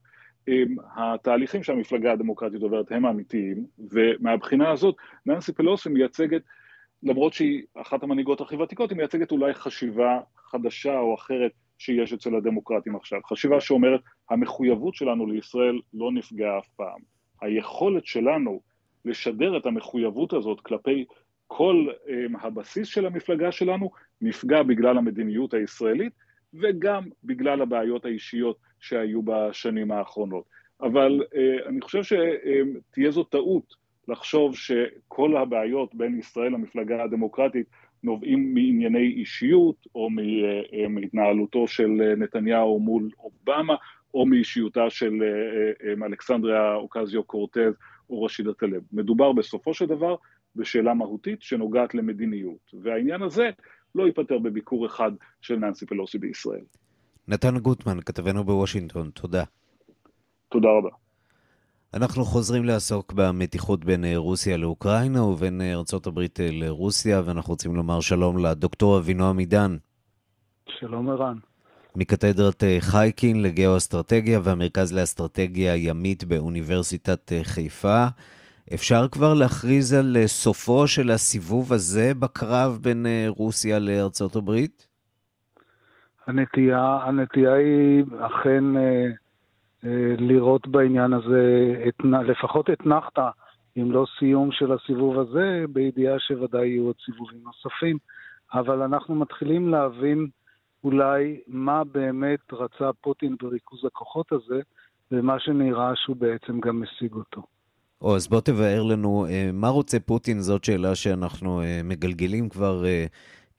התהליכים 0.96 1.62
שהמפלגה 1.62 2.12
הדמוקרטית 2.12 2.62
עוברת 2.62 2.92
הם 2.92 3.06
האמיתיים, 3.06 3.66
ומהבחינה 3.90 4.70
הזאת 4.70 4.96
ננסי 5.26 5.52
פלוסי 5.52 5.88
מייצגת, 5.88 6.42
למרות 7.02 7.32
שהיא 7.32 7.62
אחת 7.74 8.02
המנהיגות 8.02 8.40
הכי 8.40 8.56
ותיקות, 8.56 8.90
היא 8.90 8.96
מייצגת 8.96 9.30
אולי 9.30 9.54
חשיבה 9.54 10.20
חדשה 10.36 10.98
או 10.98 11.14
אחרת 11.14 11.52
שיש 11.78 12.12
אצל 12.12 12.34
הדמוקרטים 12.34 12.96
עכשיו. 12.96 13.20
חשיבה 13.26 13.60
שאומרת, 13.60 14.00
המחויבות 14.30 14.94
שלנו 14.94 15.26
לישראל 15.26 15.80
לא 15.94 16.12
נפגעה 16.12 16.58
אף 16.58 16.68
פעם. 16.76 17.00
היכולת 17.40 18.06
שלנו 18.06 18.60
לשדר 19.04 19.56
את 19.56 19.66
המחויבות 19.66 20.32
הזאת 20.32 20.60
כלפי 20.60 21.04
כל 21.46 21.86
um, 21.88 22.10
הבסיס 22.40 22.88
של 22.88 23.06
המפלגה 23.06 23.52
שלנו 23.52 23.90
נפגע 24.20 24.62
בגלל 24.62 24.98
המדיניות 24.98 25.54
הישראלית 25.54 26.12
וגם 26.54 27.04
בגלל 27.24 27.62
הבעיות 27.62 28.04
האישיות 28.04 28.56
שהיו 28.80 29.22
בשנים 29.22 29.90
האחרונות. 29.90 30.44
אבל 30.80 31.20
uh, 31.22 31.68
אני 31.68 31.80
חושב 31.80 32.02
שתהיה 32.02 33.10
זו 33.10 33.24
טעות 33.24 33.74
לחשוב 34.08 34.56
שכל 34.56 35.36
הבעיות 35.36 35.94
בין 35.94 36.18
ישראל 36.18 36.52
למפלגה 36.52 37.02
הדמוקרטית 37.02 37.66
נובעים 38.02 38.54
מענייני 38.54 39.06
אישיות 39.06 39.86
או 39.94 40.08
מהתנהלותו 40.88 41.68
של 41.68 42.14
נתניהו 42.16 42.80
מול 42.80 43.10
אובמה 43.18 43.74
או 44.14 44.26
מאישיותה 44.26 44.90
של 44.90 45.12
אלכסנדריה 46.06 46.74
אוקזיו 46.74 47.24
קורטז 47.24 47.72
או 48.10 48.22
רשידה 48.22 48.52
טלב. 48.52 48.82
מדובר 48.92 49.32
בסופו 49.32 49.74
של 49.74 49.86
דבר 49.86 50.16
בשאלה 50.56 50.94
מהותית 50.94 51.42
שנוגעת 51.42 51.94
למדיניות, 51.94 52.70
והעניין 52.82 53.22
הזה 53.22 53.50
לא 53.94 54.06
ייפתר 54.06 54.38
בביקור 54.38 54.86
אחד 54.86 55.12
של 55.40 55.56
ננסי 55.56 55.86
פלוסי 55.86 56.18
בישראל. 56.18 56.64
נתן 57.30 57.58
גוטמן, 57.58 58.00
כתבנו 58.00 58.44
בוושינגטון, 58.44 59.10
תודה. 59.10 59.44
תודה 60.48 60.68
רבה. 60.78 60.88
אנחנו 61.94 62.24
חוזרים 62.24 62.64
לעסוק 62.64 63.12
במתיחות 63.12 63.84
בין 63.84 64.04
רוסיה 64.16 64.56
לאוקראינה 64.56 65.22
ובין 65.22 65.60
ארצות 65.60 66.06
הברית 66.06 66.38
לרוסיה, 66.42 67.22
ואנחנו 67.24 67.50
רוצים 67.52 67.76
לומר 67.76 68.00
שלום 68.00 68.38
לדוקטור 68.38 68.98
אבינועם 68.98 69.38
עידן. 69.38 69.76
שלום 70.78 71.10
ערן. 71.10 71.36
מקתדרת 71.96 72.62
חייקין 72.80 73.42
לגאו-אסטרטגיה 73.42 74.40
והמרכז 74.42 74.92
לאסטרטגיה 74.92 75.76
ימית 75.76 76.24
באוניברסיטת 76.24 77.32
חיפה. 77.42 78.06
אפשר 78.74 79.08
כבר 79.08 79.34
להכריז 79.34 79.92
על 79.92 80.16
סופו 80.26 80.86
של 80.88 81.10
הסיבוב 81.10 81.72
הזה 81.72 82.14
בקרב 82.14 82.78
בין 82.82 83.06
רוסיה 83.28 83.78
לארצות 83.78 84.36
הברית? 84.36 84.87
הנטייה, 86.28 86.98
הנטייה 87.02 87.54
היא 87.54 88.04
אכן 88.20 88.64
לראות 90.18 90.68
בעניין 90.68 91.12
הזה 91.12 91.74
את, 91.88 91.94
לפחות 92.04 92.70
אתנחתא, 92.70 93.28
אם 93.76 93.92
לא 93.92 94.06
סיום 94.18 94.52
של 94.52 94.72
הסיבוב 94.72 95.18
הזה, 95.18 95.64
בידיעה 95.68 96.18
שוודאי 96.18 96.68
יהיו 96.68 96.84
עוד 96.84 96.94
סיבובים 97.04 97.40
נוספים. 97.44 97.98
אבל 98.54 98.82
אנחנו 98.82 99.14
מתחילים 99.14 99.68
להבין 99.68 100.26
אולי 100.84 101.40
מה 101.46 101.84
באמת 101.84 102.52
רצה 102.52 102.90
פוטין 103.00 103.36
בריכוז 103.42 103.84
הכוחות 103.84 104.32
הזה, 104.32 104.60
ומה 105.12 105.38
שנראה 105.38 105.92
שהוא 105.96 106.16
בעצם 106.16 106.60
גם 106.60 106.82
משיג 106.82 107.12
אותו. 107.12 107.42
או, 108.02 108.16
אז 108.16 108.28
בוא 108.28 108.40
תבאר 108.40 108.82
לנו, 108.82 109.26
מה 109.52 109.68
רוצה 109.68 110.00
פוטין? 110.00 110.40
זאת 110.40 110.64
שאלה 110.64 110.94
שאנחנו 110.94 111.62
מגלגלים 111.84 112.48
כבר 112.48 112.84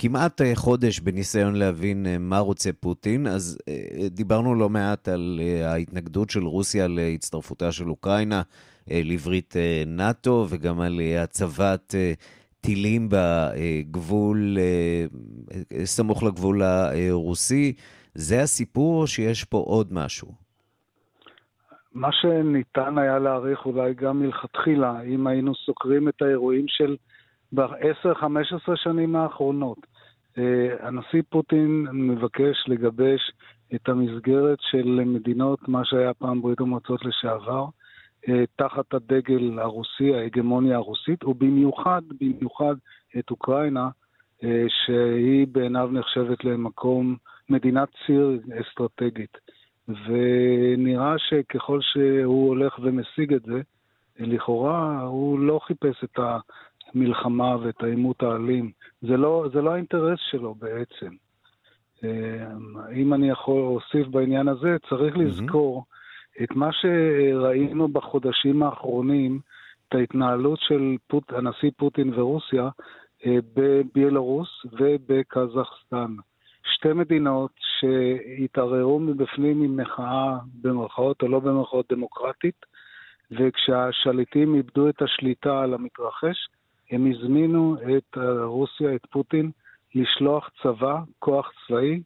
כמעט 0.02 0.42
חודש 0.56 1.00
בניסיון 1.00 1.56
להבין 1.56 2.06
מה 2.20 2.40
רוצה 2.40 2.70
פוטין. 2.74 3.28
אז 3.28 3.58
דיברנו 4.10 4.56
לא 4.56 4.70
מעט 4.70 5.08
על 5.08 5.40
ההתנגדות 5.64 6.30
של 6.30 6.44
רוסיה 6.44 6.88
להצטרפותה 6.88 7.72
של 7.72 7.90
אוקראינה 7.90 8.42
לברית 8.88 9.54
נאט"ו, 9.88 10.46
וגם 10.50 10.82
על 10.82 11.00
הצבת 11.20 11.96
טילים 12.62 13.10
בגבול, 13.12 14.58
סמוך 15.84 16.24
לגבול 16.24 16.62
הרוסי. 16.64 17.74
זה 18.16 18.42
הסיפור 18.42 19.02
או 19.02 19.08
שיש 19.08 19.44
פה 19.44 19.58
עוד 19.58 19.94
משהו? 19.94 20.28
מה 21.94 22.10
שניתן 22.12 22.98
היה 22.98 23.20
להעריך 23.20 23.66
אולי 23.66 23.94
גם 23.94 24.20
מלכתחילה, 24.20 25.02
אם 25.02 25.28
היינו 25.28 25.56
סוקרים 25.56 26.10
את 26.10 26.22
האירועים 26.22 26.66
של 26.68 26.96
ב-10-15 27.54 28.76
שנים 28.76 29.16
האחרונות. 29.16 29.78
הנשיא 30.80 31.22
פוטין 31.30 31.88
מבקש 31.92 32.66
לגבש 32.68 33.32
את 33.76 33.90
המסגרת 33.90 34.58
של 34.62 35.02
מדינות, 35.06 35.68
מה 35.68 35.86
שהיה 35.86 36.14
פעם 36.14 36.42
ברית 36.42 36.60
המועצות 36.60 37.06
לשעבר, 37.06 37.66
תחת 38.56 38.94
הדגל 38.94 39.60
הרוסי, 39.60 40.16
ההגמוניה 40.16 40.76
הרוסית, 40.76 41.24
ובמיוחד, 41.24 42.02
במיוחד 42.22 42.76
את 43.20 43.32
אוקראינה, 43.32 43.90
שהיא 44.68 45.48
בעיניו 45.52 45.90
נחשבת 45.92 46.44
למקום, 46.44 47.16
מדינת 47.50 47.90
ציר 48.06 48.40
אסטרטגית. 48.62 49.38
ונראה 49.88 51.16
שככל 51.18 51.80
שהוא 51.82 52.48
הולך 52.48 52.80
ומשיג 52.82 53.34
את 53.34 53.42
זה, 53.42 53.62
לכאורה 54.20 55.02
הוא 55.02 55.40
לא 55.40 55.60
חיפש 55.64 56.04
את 56.04 56.20
המלחמה 56.96 57.56
ואת 57.62 57.84
העימות 57.84 58.24
האלים. 58.24 58.72
זה 59.02 59.18
לא, 59.18 59.46
זה 59.54 59.62
לא 59.62 59.74
האינטרס 59.74 60.20
שלו 60.32 60.56
בעצם. 60.56 61.16
אם 62.94 63.14
אני 63.14 63.30
יכול 63.30 63.62
להוסיף 63.62 64.08
בעניין 64.08 64.48
הזה, 64.48 64.78
צריך. 64.90 65.18
לזכור 65.18 65.86
את 66.44 66.52
מה 66.56 66.70
שראינו 66.72 67.88
בחודשים 67.88 68.64
האחרונים, 68.64 69.40
את 69.88 69.96
ההתנהלות 69.96 70.60
של 70.62 70.96
פוט, 71.08 71.34
הנשיא 71.34 71.72
פוטין 71.78 72.14
ורוסיה 72.14 72.70
בביילורוס 73.26 74.66
ובקזחסטן. 74.74 76.16
שתי 76.64 76.94
מדינות 76.94 77.52
שהתערערו 77.80 79.00
מבפנים 79.00 79.62
עם 79.62 79.78
מחאה, 79.78 80.38
במרכאות 80.62 81.22
או 81.22 81.28
לא 81.28 81.40
במרכאות 81.40 81.86
דמוקרטית, 81.92 82.66
וכשהשליטים 83.32 84.56
איבדו 84.56 84.90
את 84.90 85.02
השליטה 85.02 85.62
על 85.62 85.74
המתרחש, 85.74 86.50
הם 86.92 87.12
הזמינו 87.12 87.76
את 87.98 88.18
רוסיה, 88.44 88.96
את 88.96 89.06
פוטין, 89.12 89.52
לשלוח 89.96 90.50
צבא, 90.64 91.00
כוח 91.20 91.52
צבאי, 91.68 92.02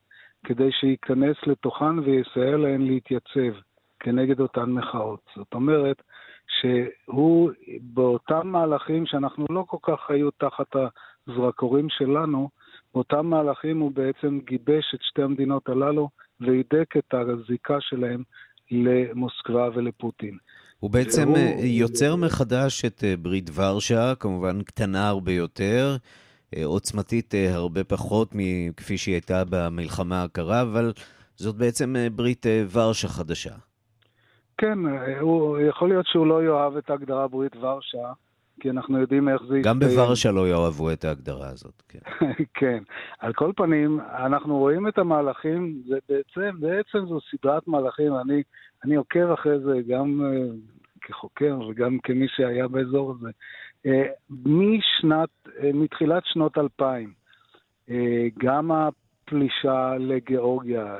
כדי 0.46 0.72
שייכנס 0.72 1.36
לתוכן 1.48 2.00
ויסייע 2.00 2.58
להן 2.58 2.82
להתייצב 2.82 3.60
כנגד 4.00 4.40
אותן 4.40 4.72
מחאות. 4.72 5.20
זאת 5.36 5.54
אומרת 5.54 6.02
שהוא 6.48 7.52
באותם 7.82 8.48
מהלכים 8.48 9.06
שאנחנו 9.06 9.46
לא 9.50 9.64
כל 9.68 9.78
כך 9.82 10.10
היו 10.10 10.32
תחת 10.32 10.76
הזרקורים 11.28 11.90
שלנו, 11.90 12.50
באותם 12.94 13.26
מהלכים 13.26 13.80
הוא 13.80 13.92
בעצם 13.92 14.40
גיבש 14.46 14.96
את 14.96 15.02
שתי 15.02 15.22
המדינות 15.22 15.70
הללו 15.70 16.10
והידק 16.40 16.98
את 16.98 17.14
הזיקה 17.14 17.78
שלהם 17.82 18.24
למוסקבה 18.72 19.70
ולפוטין. 19.74 20.38
הוא 20.84 20.92
בעצם 20.92 21.28
והוא... 21.28 21.38
אה, 21.38 21.66
יוצר 21.66 22.16
מחדש 22.16 22.86
את 22.86 23.04
אה, 23.04 23.14
ברית 23.18 23.50
ורשה, 23.54 24.16
כמובן 24.16 24.62
קטנה 24.62 25.08
הרבה 25.08 25.32
יותר, 25.32 25.96
אה, 26.56 26.66
עוצמתית 26.66 27.34
הרבה 27.50 27.84
פחות 27.84 28.30
מכפי 28.34 28.98
שהיא 28.98 29.16
הייתה 29.16 29.44
במלחמה 29.50 30.24
הקרה, 30.24 30.62
אבל 30.62 30.92
זאת 31.36 31.56
בעצם 31.56 31.96
ברית 32.16 32.46
ורשה 32.72 33.08
חדשה. 33.08 33.54
כן, 34.58 34.80
הוא, 35.20 35.60
יכול 35.60 35.90
להיות 35.90 36.06
שהוא 36.08 36.28
לא 36.28 36.44
יאהב 36.44 36.78
את 36.78 36.90
ההגדרה 36.90 37.28
ברית 37.28 37.56
ורשה, 37.56 38.14
כי 38.60 38.70
אנחנו 38.70 39.00
יודעים 39.00 39.30
איך 39.30 39.42
זה 39.48 39.60
גם 39.64 39.80
יסתיים. 39.82 39.98
בוורשה 39.98 40.32
לא 40.32 40.48
יאהבו 40.48 40.92
את 40.92 41.06
ההגדרה 41.06 41.50
הזאת, 41.50 41.84
כן. 41.90 42.00
כן. 42.60 42.84
על 43.20 43.34
כל 43.34 43.52
פנים, 43.56 44.00
אנחנו 44.00 44.58
רואים 44.58 44.88
את 44.88 44.98
המהלכים, 44.98 45.82
זה 45.88 45.98
בעצם, 46.10 46.60
בעצם 46.60 47.06
זו 47.08 47.20
סדרת 47.32 47.68
מהלכים, 47.68 48.16
אני, 48.16 48.44
אני 48.86 48.96
עוקב 48.96 49.32
אחרי 49.34 49.60
זה 49.60 49.82
גם 49.88 50.22
uh, 50.22 51.02
כחוקר 51.02 51.60
וגם 51.70 51.98
כמי 52.04 52.28
שהיה 52.28 52.68
באזור 52.68 53.12
הזה. 53.12 53.30
Uh, 53.88 53.90
משנת, 54.46 55.30
uh, 55.48 55.50
מתחילת 55.74 56.24
שנות 56.26 56.58
2000, 56.58 57.14
uh, 57.88 57.92
גם 58.40 58.72
הפלישה 58.72 59.94
לגיאורגיה, 60.00 60.96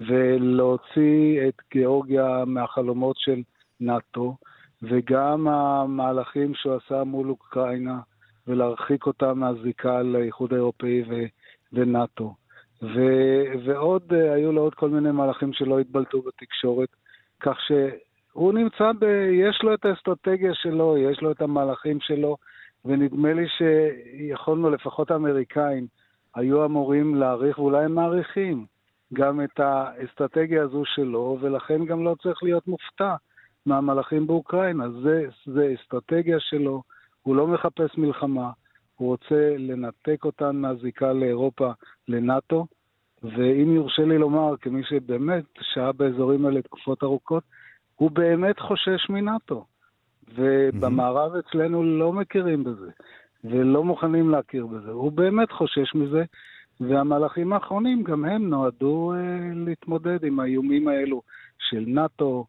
ולהוציא 0.00 1.48
את 1.48 1.54
גיאורגיה 1.72 2.44
מהחלומות 2.46 3.16
של 3.18 3.42
נאט"ו, 3.80 4.36
וגם 4.82 5.48
המהלכים 5.48 6.54
שהוא 6.54 6.74
עשה 6.74 7.04
מול 7.04 7.30
אוקראינה, 7.30 7.98
ולהרחיק 8.46 9.06
אותה 9.06 9.34
מהזיקה 9.34 10.02
לאיחוד 10.02 10.52
האירופאי 10.52 11.02
ו- 11.08 11.26
ונאט"ו. 11.72 12.34
ו- 12.82 13.44
ועוד, 13.64 14.02
אה, 14.12 14.32
היו 14.32 14.52
לו 14.52 14.62
עוד 14.62 14.74
כל 14.74 14.88
מיני 14.90 15.10
מהלכים 15.10 15.52
שלא 15.52 15.78
התבלטו 15.78 16.22
בתקשורת, 16.22 16.88
כך 17.40 17.58
שהוא 17.60 18.52
נמצא 18.52 18.92
ב... 18.98 19.04
יש 19.32 19.62
לו 19.62 19.74
את 19.74 19.84
האסטרטגיה 19.84 20.54
שלו, 20.54 20.98
יש 20.98 21.20
לו 21.22 21.30
את 21.30 21.42
המהלכים 21.42 22.00
שלו, 22.00 22.36
ונדמה 22.84 23.32
לי 23.32 23.46
שיכולנו, 23.48 24.70
לפחות 24.70 25.10
האמריקאים, 25.10 25.86
היו 26.34 26.64
אמורים 26.64 27.14
להעריך, 27.14 27.58
ואולי 27.58 27.84
הם 27.84 27.94
מעריכים, 27.94 28.66
גם 29.12 29.40
את 29.44 29.60
האסטרטגיה 29.60 30.62
הזו 30.62 30.82
שלו, 30.84 31.38
ולכן 31.40 31.84
גם 31.84 32.04
לא 32.04 32.14
צריך 32.22 32.42
להיות 32.42 32.68
מופתע 32.68 33.14
מהמלאכים 33.66 34.26
באוקראינה. 34.26 34.90
זה, 34.90 35.24
זה 35.46 35.74
אסטרטגיה 35.74 36.40
שלו, 36.40 36.82
הוא 37.22 37.36
לא 37.36 37.46
מחפש 37.46 37.98
מלחמה, 37.98 38.50
הוא 38.96 39.08
רוצה 39.08 39.54
לנתק 39.58 40.24
אותן 40.24 40.56
מהזיקה 40.56 41.12
לאירופה, 41.12 41.70
לנאט"ו, 42.08 42.66
ואם 43.22 43.74
יורשה 43.74 44.02
לי 44.02 44.18
לומר, 44.18 44.54
כמי 44.60 44.82
שבאמת 44.84 45.44
שהה 45.60 45.92
באזורים 45.92 46.46
האלה 46.46 46.62
תקופות 46.62 47.02
ארוכות, 47.02 47.42
הוא 47.96 48.10
באמת 48.10 48.60
חושש 48.60 49.10
מנאט"ו. 49.10 49.64
ובמערב 50.34 51.32
אצלנו 51.34 51.82
לא 51.82 52.12
מכירים 52.12 52.64
בזה, 52.64 52.90
ולא 53.44 53.84
מוכנים 53.84 54.30
להכיר 54.30 54.66
בזה. 54.66 54.90
הוא 54.90 55.12
באמת 55.12 55.52
חושש 55.52 55.94
מזה, 55.94 56.24
והמהלכים 56.80 57.52
האחרונים 57.52 58.02
גם 58.02 58.24
הם 58.24 58.48
נועדו 58.48 59.12
אה, 59.14 59.18
להתמודד 59.54 60.24
עם 60.24 60.40
האיומים 60.40 60.88
האלו 60.88 61.22
של 61.58 61.84
נאט"ו, 61.86 62.46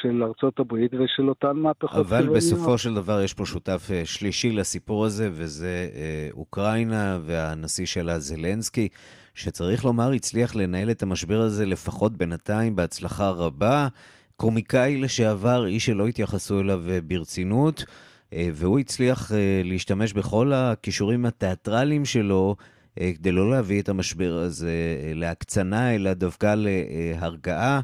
של 0.00 0.22
ארצות 0.22 0.58
הברית 0.60 0.94
ושל 0.94 1.28
אותן 1.28 1.52
מהפכות 1.52 1.90
אבל 2.06 2.22
צבאיות. 2.22 2.36
בסופו 2.36 2.78
של 2.78 2.94
דבר 2.94 3.22
יש 3.22 3.34
פה 3.34 3.46
שותף 3.46 3.88
אה, 3.92 4.02
שלישי 4.04 4.52
לסיפור 4.52 5.04
הזה, 5.04 5.28
וזה 5.32 5.88
אה, 5.94 6.28
אוקראינה 6.32 7.18
והנשיא 7.22 7.86
שלה 7.86 8.18
זלנסקי, 8.18 8.88
שצריך 9.34 9.84
לומר 9.84 10.12
הצליח 10.12 10.56
לנהל 10.56 10.90
את 10.90 11.02
המשבר 11.02 11.40
הזה 11.40 11.66
לפחות 11.66 12.12
בינתיים 12.12 12.76
בהצלחה 12.76 13.30
רבה. 13.30 13.88
קומיקאי 14.36 15.00
לשעבר, 15.00 15.66
איש 15.66 15.86
שלא 15.86 16.06
התייחסו 16.06 16.60
אליו 16.60 16.82
אה, 16.90 16.98
ברצינות, 17.00 17.84
והוא 18.32 18.78
הצליח 18.78 19.32
להשתמש 19.64 20.12
בכל 20.12 20.52
הכישורים 20.52 21.26
התיאטרליים 21.26 22.04
שלו 22.04 22.56
כדי 22.96 23.32
לא 23.32 23.50
להביא 23.50 23.82
את 23.82 23.88
המשבר 23.88 24.32
הזה 24.32 24.72
להקצנה, 25.14 25.94
אלא 25.94 26.14
דווקא 26.14 26.54
להרגעה. 26.56 27.80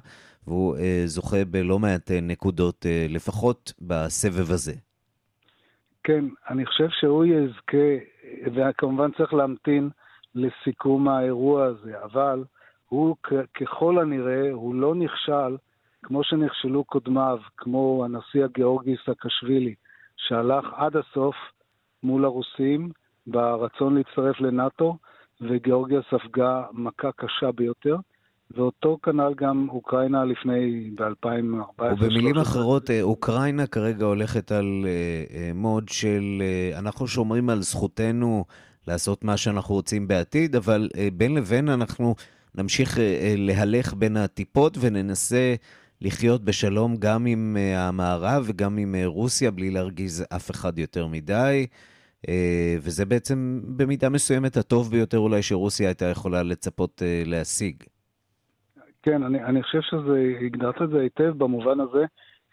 והוא 0.47 0.77
אה, 0.77 1.03
זוכה 1.07 1.45
בלא 1.45 1.79
מעט 1.79 2.11
אה, 2.11 2.21
נקודות, 2.23 2.87
אה, 2.87 3.07
לפחות 3.09 3.73
בסבב 3.81 4.51
הזה. 4.51 4.73
כן, 6.05 6.25
אני 6.51 6.67
חושב 6.67 6.89
שהוא 6.91 7.25
יזכה, 7.25 8.05
וכמובן 8.55 9.11
צריך 9.17 9.35
להמתין 9.35 9.91
לסיכום 10.35 11.09
האירוע 11.09 11.65
הזה, 11.65 12.03
אבל 12.05 12.45
הוא 12.89 13.17
ככל 13.55 13.99
הנראה, 13.99 14.51
הוא 14.53 14.75
לא 14.75 14.95
נכשל 14.95 15.57
כמו 16.03 16.25
שנכשלו 16.25 16.85
קודמיו, 16.85 17.39
כמו 17.57 18.05
הנשיא 18.05 18.45
הגיאורגי 18.45 18.95
סקשווילי, 19.07 19.75
שהלך 20.17 20.65
עד 20.77 20.97
הסוף 20.97 21.37
מול 22.03 22.25
הרוסים 22.25 22.91
ברצון 23.27 23.97
להצטרף 23.97 24.41
לנאט"ו, 24.41 24.97
וגיאורגיה 25.41 26.01
ספגה 26.11 26.63
מכה 26.73 27.13
קשה 27.13 27.53
ביותר. 27.53 27.97
ואותו 28.57 28.99
כנ"ל 29.03 29.35
גם 29.37 29.67
אוקראינה 29.69 30.25
לפני, 30.25 30.91
ב-2014. 30.95 31.83
ובמילים 31.83 32.39
אחרות, 32.39 32.91
אה, 32.91 33.03
אוקראינה 33.03 33.67
כרגע 33.67 34.05
הולכת 34.05 34.53
על 34.53 34.85
אה, 34.87 34.91
אה, 35.37 35.51
מוד 35.55 35.89
של 35.89 36.43
אנחנו 36.79 37.07
שומרים 37.07 37.51
על 37.51 37.63
זכותנו 37.63 38.45
לעשות 38.89 39.25
מה 39.25 39.37
שאנחנו 39.37 39.75
רוצים 39.75 40.09
בעתיד, 40.09 40.57
אבל 40.57 40.89
בין 41.17 41.35
לבין 41.35 41.69
אנחנו 41.69 42.15
נמשיך 42.55 42.99
להלך 43.37 43.95
בין 43.95 44.17
הטיפות 44.17 44.79
וננסה 44.81 45.55
לחיות 46.01 46.45
בשלום 46.45 46.97
גם 46.97 47.27
עם 47.27 47.57
המערב 47.77 48.45
וגם 48.47 48.79
עם 48.79 48.95
רוסיה, 49.05 49.51
בלי 49.51 49.71
להרגיז 49.71 50.25
אף 50.37 50.51
אחד 50.51 50.79
יותר 50.79 51.07
מדי. 51.07 51.67
וזה 52.81 53.05
בעצם 53.05 53.61
במידה 53.65 54.09
מסוימת 54.09 54.57
הטוב 54.57 54.91
ביותר 54.91 55.19
אולי 55.19 55.43
שרוסיה 55.43 55.89
הייתה 55.89 56.05
יכולה 56.05 56.43
לצפות 56.43 57.03
להשיג. 57.27 57.77
כן, 59.03 59.23
אני, 59.23 59.45
אני 59.45 59.63
חושב 59.63 59.81
שזה, 59.81 60.35
הגדרת 60.41 60.83
את 60.83 60.91
זה 60.91 61.01
היטב 61.01 61.33
במובן 61.39 61.81
הזה, 61.81 62.05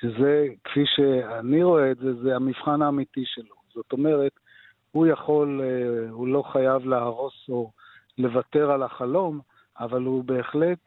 שזה, 0.02 0.48
כפי 0.64 0.84
שאני 0.86 1.64
רואה 1.64 1.92
את 1.92 1.98
זה, 1.98 2.14
זה 2.14 2.36
המבחן 2.36 2.82
האמיתי 2.82 3.24
שלו. 3.26 3.56
זאת 3.74 3.92
אומרת, 3.92 4.32
הוא 4.92 5.08
יכול, 5.08 5.62
אה, 5.64 6.10
הוא 6.10 6.28
לא 6.28 6.44
חייב 6.52 6.86
להרוס 6.86 7.50
או 7.50 7.72
לוותר 8.18 8.72
על 8.72 8.84
החלום, 8.84 9.40
אבל 9.80 10.02
הוא 10.02 10.24
בהחלט 10.24 10.80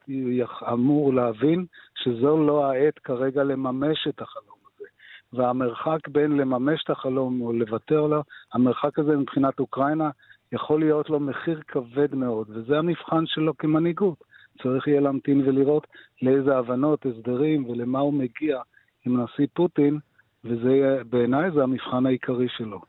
אמור 0.73 1.15
להבין 1.15 1.67
שזו 1.95 2.47
לא 2.47 2.67
העת 2.67 2.99
כרגע 2.99 3.45
לממש 3.45 4.09
את 4.09 4.23
החלום 4.23 4.57
הזה. 4.67 4.89
והמרחק 5.33 6.09
בין 6.09 6.37
לממש 6.37 6.85
את 6.85 6.91
החלום 6.91 7.41
או 7.41 7.53
לוותר 7.53 8.05
עליו, 8.05 8.21
המרחק 8.53 8.99
הזה 8.99 9.17
מבחינת 9.17 9.61
אוקראינה 9.61 10.11
יכול 10.53 10.81
להיות 10.81 11.11
לו 11.11 11.21
מחיר 11.21 11.61
כבד 11.69 12.15
מאוד, 12.15 12.51
וזה 12.51 12.79
המבחן 12.79 13.27
שלו 13.27 13.57
כמנהיגות. 13.57 14.32
צריך 14.63 14.89
יהיה 14.89 15.01
להמתין 15.01 15.41
ולראות 15.41 15.87
לאיזה 16.23 16.57
הבנות, 16.57 17.07
הסדרים 17.07 17.71
ולמה 17.71 17.99
הוא 17.99 18.15
מגיע 18.15 18.61
עם 19.07 19.21
הנשיא 19.21 19.47
פוטין, 19.55 19.99
וזה 20.45 21.03
בעיניי 21.11 21.51
זה 21.51 21.63
המבחן 21.63 22.07
העיקרי 22.07 22.49
שלו. 22.49 22.81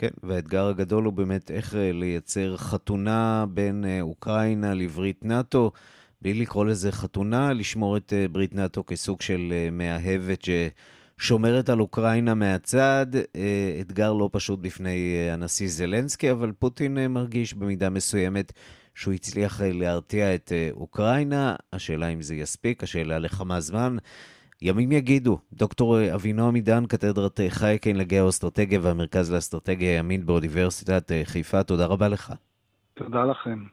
כן, 0.00 0.10
והאתגר 0.22 0.66
הגדול 0.66 1.04
הוא 1.04 1.12
באמת 1.12 1.50
איך 1.50 1.74
אה, 1.74 1.92
לייצר 1.92 2.56
חתונה 2.56 3.44
בין 3.48 3.84
אה, 3.84 4.00
אוקראינה 4.00 4.74
לברית 4.74 5.24
נאט"ו, 5.24 5.70
בלי 6.22 6.34
לקרוא 6.34 6.64
לזה 6.64 6.92
חתונה, 6.92 7.52
לשמור 7.52 7.96
את 7.96 8.12
אה, 8.12 8.26
ברית 8.28 8.54
נאט"ו 8.54 8.86
כסוג 8.86 9.20
של 9.20 9.52
מאהבת 9.72 10.44
ששומרת 11.18 11.68
על 11.68 11.80
אוקראינה 11.80 12.34
מהצד. 12.34 13.06
אתגר 13.80 14.12
לא 14.12 14.28
פשוט 14.32 14.58
בפני 14.58 15.28
הנשיא 15.32 15.68
זלנסקי, 15.68 16.30
אבל 16.30 16.52
פוטין 16.58 17.06
מרגיש 17.06 17.54
במידה 17.54 17.90
מסוימת 17.90 18.52
שהוא 18.94 19.14
הצליח 19.14 19.60
אה, 19.60 19.72
להרתיע 19.72 20.34
את 20.34 20.52
אה, 20.52 20.68
אוקראינה. 20.72 21.56
השאלה 21.72 22.08
אם 22.08 22.22
זה 22.22 22.34
יספיק, 22.34 22.82
השאלה 22.82 23.18
לכמה 23.18 23.60
זמן. 23.60 23.96
ימים 24.62 24.92
יגידו. 24.92 25.38
דוקטור 25.52 25.98
אה, 25.98 26.14
אבינועם 26.14 26.54
עידן, 26.54 26.86
קתדרת 26.86 27.40
חייקין 27.48 27.96
לגיאו-אסטרטגיה 27.96 28.80
והמרכז 28.82 29.32
לאסטרטגיה 29.32 29.96
ימין 29.96 30.26
באוניברסיטת 30.26 31.12
חיפה, 31.24 31.62
תודה 31.62 31.86
רבה 31.86 32.08
לך. 32.08 32.32
תודה 32.94 33.24
לכם. 33.24 33.64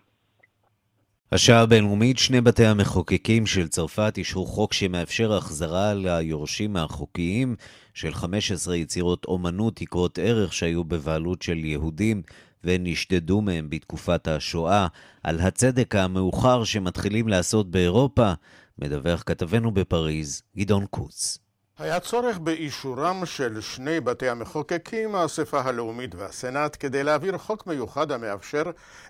השעה 1.31 1.61
הבינלאומית, 1.61 2.17
שני 2.17 2.41
בתי 2.41 2.65
המחוקקים 2.65 3.45
של 3.45 3.67
צרפת 3.67 4.13
אישרו 4.17 4.45
חוק 4.45 4.73
שמאפשר 4.73 5.33
החזרה 5.33 5.93
ליורשים 5.93 6.77
החוקיים 6.77 7.55
של 7.93 8.13
15 8.13 8.75
יצירות 8.75 9.25
אומנות 9.25 9.81
יקרות 9.81 10.19
ערך 10.19 10.53
שהיו 10.53 10.83
בבעלות 10.83 11.41
של 11.41 11.65
יהודים 11.65 12.21
ונשדדו 12.63 13.41
מהם 13.41 13.69
בתקופת 13.69 14.27
השואה. 14.27 14.87
על 15.23 15.39
הצדק 15.39 15.95
המאוחר 15.95 16.63
שמתחילים 16.63 17.27
לעשות 17.27 17.71
באירופה, 17.71 18.33
מדווח 18.79 19.23
כתבנו 19.25 19.71
בפריז, 19.71 20.41
גדעון 20.57 20.85
קוץ. 20.89 21.46
היה 21.79 21.99
צורך 21.99 22.37
באישורם 22.37 23.25
של 23.25 23.61
שני 23.61 23.99
בתי 23.99 24.29
המחוקקים, 24.29 25.15
האספה 25.15 25.61
הלאומית 25.61 26.15
והסנאט, 26.15 26.77
כדי 26.79 27.03
להעביר 27.03 27.37
חוק 27.37 27.67
מיוחד 27.67 28.11
המאפשר 28.11 28.63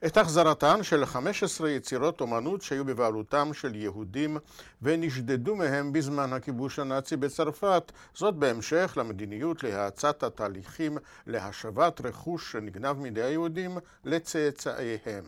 את 0.05 0.17
החזרתן 0.17 0.83
של 0.83 1.05
15 1.05 1.69
יצירות 1.69 2.21
אומנות 2.21 2.61
שהיו 2.61 2.85
בבעלותם 2.85 3.53
של 3.53 3.75
יהודים 3.75 4.37
ונשדדו 4.81 5.55
מהם 5.55 5.93
בזמן 5.93 6.33
הכיבוש 6.33 6.79
הנאצי 6.79 7.17
בצרפת, 7.17 7.91
זאת 8.13 8.35
בהמשך 8.35 8.93
למדיניות 8.97 9.63
להאצת 9.63 10.23
התהליכים 10.23 10.97
להשבת 11.27 12.01
רכוש 12.05 12.51
שנגנב 12.51 12.97
מידי 12.99 13.23
היהודים 13.23 13.77
לצאצאיהם. 14.05 15.23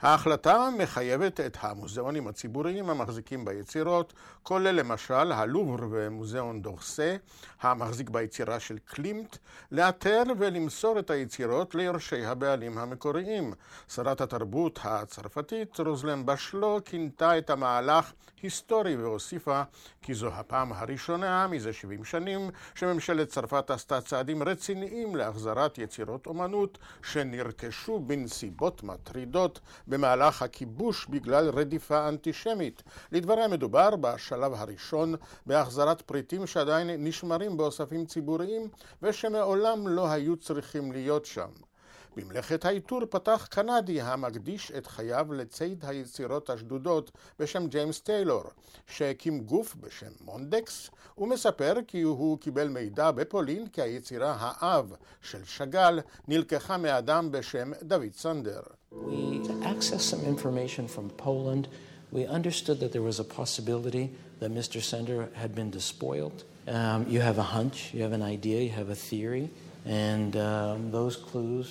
ההחלטה 0.00 0.68
מחייבת 0.78 1.40
את 1.40 1.56
המוזיאונים 1.60 2.28
הציבוריים 2.28 2.90
המחזיקים 2.90 3.44
ביצירות, 3.44 4.12
כולל 4.42 4.70
למשל 4.70 5.32
הלובר 5.32 5.86
ומוזיאון 5.90 6.62
דורסה, 6.62 7.16
המחזיק 7.60 8.10
ביצירה 8.10 8.60
של 8.60 8.78
קלימט, 8.84 9.36
לאתר 9.72 10.22
ולמסור 10.38 10.98
את 10.98 11.10
היצירות 11.10 11.74
ליורשי 11.74 12.24
הבעלים 12.24 12.78
המקוריים. 12.78 13.52
שרת 13.88 14.20
התרבות 14.20 14.78
הצרפתית 14.82 15.80
רוזלן 15.80 16.26
בשלו 16.26 16.80
כינתה 16.84 17.38
את 17.38 17.50
המהלך 17.50 18.12
היסטורי 18.42 18.96
והוסיפה 18.96 19.62
כי 20.02 20.14
זו 20.14 20.28
הפעם 20.28 20.72
הראשונה 20.72 21.46
מזה 21.46 21.72
70 21.72 22.04
שנים 22.04 22.50
שממשלת 22.74 23.28
צרפת 23.28 23.70
עשתה 23.70 24.00
צעדים 24.00 24.42
רציניים 24.42 25.16
להחזרת 25.16 25.78
יצירות 25.78 26.26
אומנות 26.26 26.78
שנרכשו 27.02 28.00
בנסיבות 28.00 28.82
מטרידות 28.82 29.59
במהלך 29.86 30.42
הכיבוש 30.42 31.06
בגלל 31.06 31.48
רדיפה 31.48 32.08
אנטישמית. 32.08 32.82
לדבריה 33.12 33.48
מדובר 33.48 33.96
בשלב 33.96 34.52
הראשון 34.54 35.14
בהחזרת 35.46 36.02
פריטים 36.02 36.46
שעדיין 36.46 37.04
נשמרים 37.04 37.56
באוספים 37.56 38.06
ציבוריים 38.06 38.68
ושמעולם 39.02 39.88
לא 39.88 40.10
היו 40.10 40.36
צריכים 40.36 40.92
להיות 40.92 41.24
שם. 41.24 41.48
במלאכת 42.16 42.64
האיתור 42.64 43.00
פתח 43.10 43.46
קנדי 43.50 44.00
המקדיש 44.00 44.72
את 44.78 44.86
חייו 44.86 45.32
לציד 45.32 45.84
היצירות 45.84 46.50
השדודות 46.50 47.10
בשם 47.38 47.66
ג'יימס 47.66 48.00
טיילור, 48.00 48.42
שהקים 48.86 49.40
גוף 49.40 49.76
בשם 49.80 50.10
מונדקס, 50.20 50.90
ומספר 51.18 51.74
כי 51.86 52.02
הוא 52.02 52.38
קיבל 52.38 52.68
מידע 52.68 53.10
בפולין 53.10 53.66
כי 53.66 53.82
היצירה 53.82 54.36
האב 54.38 54.92
של 55.22 55.44
שאגאל 55.44 56.00
נלקחה 56.28 56.76
מאדם 56.76 57.32
בשם 57.32 57.72
דוד 57.82 58.12
סנדר. 58.12 58.60
We 62.12 62.26
understood 62.26 62.80
that 62.80 62.90
there 62.90 63.02
was 63.02 63.20
a 63.20 63.24
possibility 63.24 64.06
that 64.40 64.50
Mr. 64.50 64.82
Sender 64.82 65.28
had 65.34 65.54
been 65.54 65.70
despoiled. 65.70 66.42
Um, 66.66 67.06
you 67.08 67.20
have 67.20 67.38
a 67.38 67.48
hunch, 67.56 67.94
you 67.94 68.02
have 68.02 68.12
an 68.12 68.22
idea, 68.22 68.58
you 68.62 68.70
have 68.70 68.90
a 68.90 69.00
theory, 69.10 69.48
and 69.84 70.36
um, 70.36 70.90
those 70.90 71.14
clues 71.16 71.68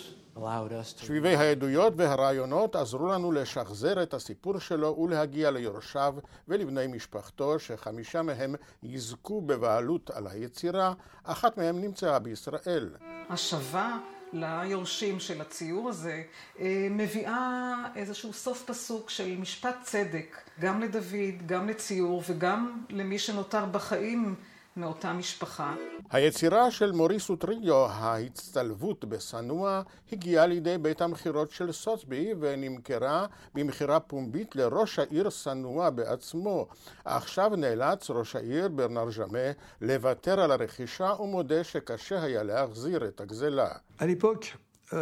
שביבי 0.98 1.36
העדויות 1.36 1.94
והרעיונות 1.98 2.76
עזרו 2.76 3.08
לנו 3.08 3.32
לשחזר 3.32 4.04
את 4.04 4.14
הסיפור 4.14 4.60
שלו 4.60 4.98
ולהגיע 5.00 5.52
ליורשיו 5.52 6.16
ולבני 6.48 6.88
משפחתו, 6.88 7.60
שחמישה 7.60 8.22
מהם 8.22 8.56
יזכו 8.84 9.42
בבעלות 9.42 10.10
על 10.10 10.28
היצירה, 10.28 10.94
אחת 11.24 11.58
מהם 11.58 11.82
נמצאה 11.82 12.20
בישראל. 12.20 12.90
השבה 13.30 13.98
ליורשים 14.34 15.20
של 15.20 15.42
הציור 15.42 15.90
הזה 15.90 16.24
אה, 16.60 16.88
מביאה 16.92 17.76
איזשהו 17.96 18.34
סוף 18.34 18.64
פסוק 18.66 19.10
של 19.10 19.38
משפט 19.38 19.76
צדק, 19.84 20.38
גם 20.60 20.82
לדוד, 20.82 21.46
גם 21.46 21.70
לציור 21.70 22.24
וגם 22.28 22.84
למי 22.90 23.20
שנותר 23.20 23.66
בחיים 23.66 24.36
מאותה 24.80 25.14
משפחה. 25.14 25.76
היצירה 26.10 26.72
של 26.72 26.92
מוריס 26.92 27.30
אוטריו, 27.30 27.86
ההצטלבות 27.86 29.06
בסנוע, 29.06 29.82
הגיעה 30.12 30.48
לידי 30.48 30.78
בית 30.78 31.02
המכירות 31.02 31.52
של 31.52 31.72
סוטבי 31.72 32.34
ונמכרה 32.40 33.26
במכירה 33.56 34.00
פומבית 34.00 34.56
לראש 34.56 35.00
העיר 35.00 35.30
סנוע 35.30 35.90
בעצמו. 35.90 36.68
עכשיו 37.06 37.52
נאלץ 37.58 38.10
ראש 38.10 38.36
העיר 38.36 38.68
ברנר 38.68 39.12
ז'מה 39.12 39.52
לוותר 39.82 40.40
על 40.40 40.52
הרכישה 40.52 41.14
ומודה 41.20 41.64
שקשה 41.64 42.24
היה 42.24 42.44
להחזיר 42.44 43.08
את 43.08 43.22
הגזלה. 43.22 43.72
À 44.00 44.06
l'époque, 44.06 44.58
euh, 44.94 44.96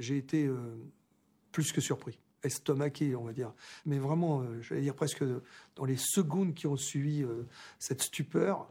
j'ai 0.00 0.16
été 0.16 0.46
euh, 0.46 0.54
plus 1.52 1.72
que 1.72 1.80
surpris. 1.80 2.23
Estomaqué, 2.44 3.14
on 3.16 3.24
va 3.24 3.32
dire. 3.32 3.52
Mais 3.86 3.98
vraiment, 3.98 4.40
euh, 4.40 4.60
j'allais 4.62 4.82
dire 4.82 4.94
presque 4.94 5.24
dans 5.76 5.84
les 5.84 5.96
secondes 5.96 6.54
qui 6.54 6.66
ont 6.66 6.76
suivi 6.76 7.22
euh, 7.22 7.46
cette 7.78 8.02
stupeur, 8.02 8.68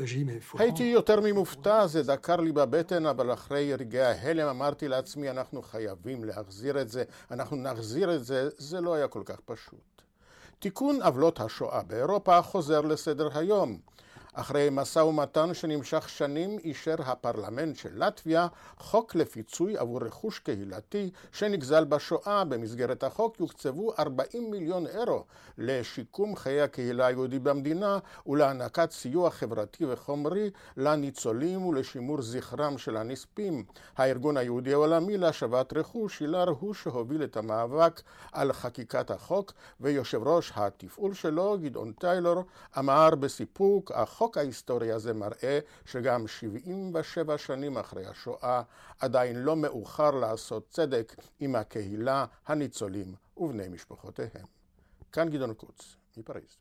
euh, 0.00 0.06
j'ai 0.06 0.18
dit, 0.18 0.24
mais 0.24 0.40
faut... 0.40 0.58
הייתי 0.58 0.84
יותר 0.84 1.20
ממופתע, 1.20 1.86
זה 1.86 2.02
דקר 2.02 2.36
לי 2.36 2.52
בבטן, 2.52 3.06
אבל 3.06 3.32
אחרי 3.32 3.74
רגעי 3.74 4.02
ההלם 4.02 4.48
אמרתי 4.48 4.88
לעצמי, 4.88 5.30
אנחנו 5.30 5.62
חייבים 5.62 6.24
להחזיר 6.24 6.80
את 6.80 6.88
זה, 6.88 7.04
אנחנו 7.30 7.56
נחזיר 7.56 8.14
את 8.14 8.24
זה, 8.24 8.48
זה 8.58 8.80
לא 8.80 8.94
היה 8.94 9.08
כל 9.08 9.22
כך 9.24 9.40
פשוט. 9.44 10.02
תיקון 10.58 11.02
עוולות 11.02 11.40
השואה 11.40 11.82
באירופה 11.82 12.42
חוזר 12.42 12.80
לסדר 12.80 13.38
היום. 13.38 13.78
אחרי 14.34 14.68
משא 14.72 14.98
ומתן 14.98 15.54
שנמשך 15.54 16.08
שנים 16.08 16.58
אישר 16.64 16.94
הפרלמנט 16.98 17.76
של 17.76 18.04
לטביה 18.04 18.46
חוק 18.78 19.14
לפיצוי 19.14 19.76
עבור 19.76 20.04
רכוש 20.04 20.38
קהילתי 20.38 21.10
שנגזל 21.32 21.84
בשואה. 21.84 22.44
במסגרת 22.44 23.04
החוק 23.04 23.40
יוקצבו 23.40 23.92
40 23.98 24.50
מיליון 24.50 24.86
אירו 24.86 25.24
לשיקום 25.58 26.36
חיי 26.36 26.60
הקהילה 26.60 27.06
היהודית 27.06 27.42
במדינה 27.42 27.98
ולהענקת 28.26 28.90
סיוע 28.90 29.30
חברתי 29.30 29.84
וחומרי 29.84 30.50
לניצולים 30.76 31.66
ולשימור 31.66 32.22
זכרם 32.22 32.78
של 32.78 32.96
הנספים. 32.96 33.64
הארגון 33.96 34.36
היהודי 34.36 34.72
העולמי 34.72 35.18
להשבת 35.18 35.72
רכוש, 35.72 36.18
שילר 36.18 36.48
הוא 36.60 36.74
שהוביל 36.74 37.24
את 37.24 37.36
המאבק 37.36 38.02
על 38.32 38.52
חקיקת 38.52 39.10
החוק 39.10 39.52
ויושב 39.80 40.28
ראש 40.28 40.52
התפעול 40.56 41.14
שלו, 41.14 41.58
גדעון 41.62 41.92
טיילור, 41.92 42.44
אמר 42.78 43.14
בסיפוק 43.14 43.92
החוק 43.94 44.21
החוק 44.22 44.38
ההיסטורי 44.38 44.92
הזה 44.92 45.14
מראה 45.14 45.58
שגם 45.86 46.26
77 46.26 47.38
שנים 47.38 47.78
אחרי 47.78 48.06
השואה 48.06 48.62
עדיין 49.00 49.36
לא 49.36 49.56
מאוחר 49.56 50.10
לעשות 50.10 50.68
צדק 50.70 51.14
עם 51.40 51.56
הקהילה, 51.56 52.24
הניצולים 52.46 53.14
ובני 53.36 53.68
משפחותיהם. 53.68 54.46
כאן 55.12 55.28
גדעון 55.28 55.54
קוץ, 55.54 55.96
מפריז. 56.16 56.56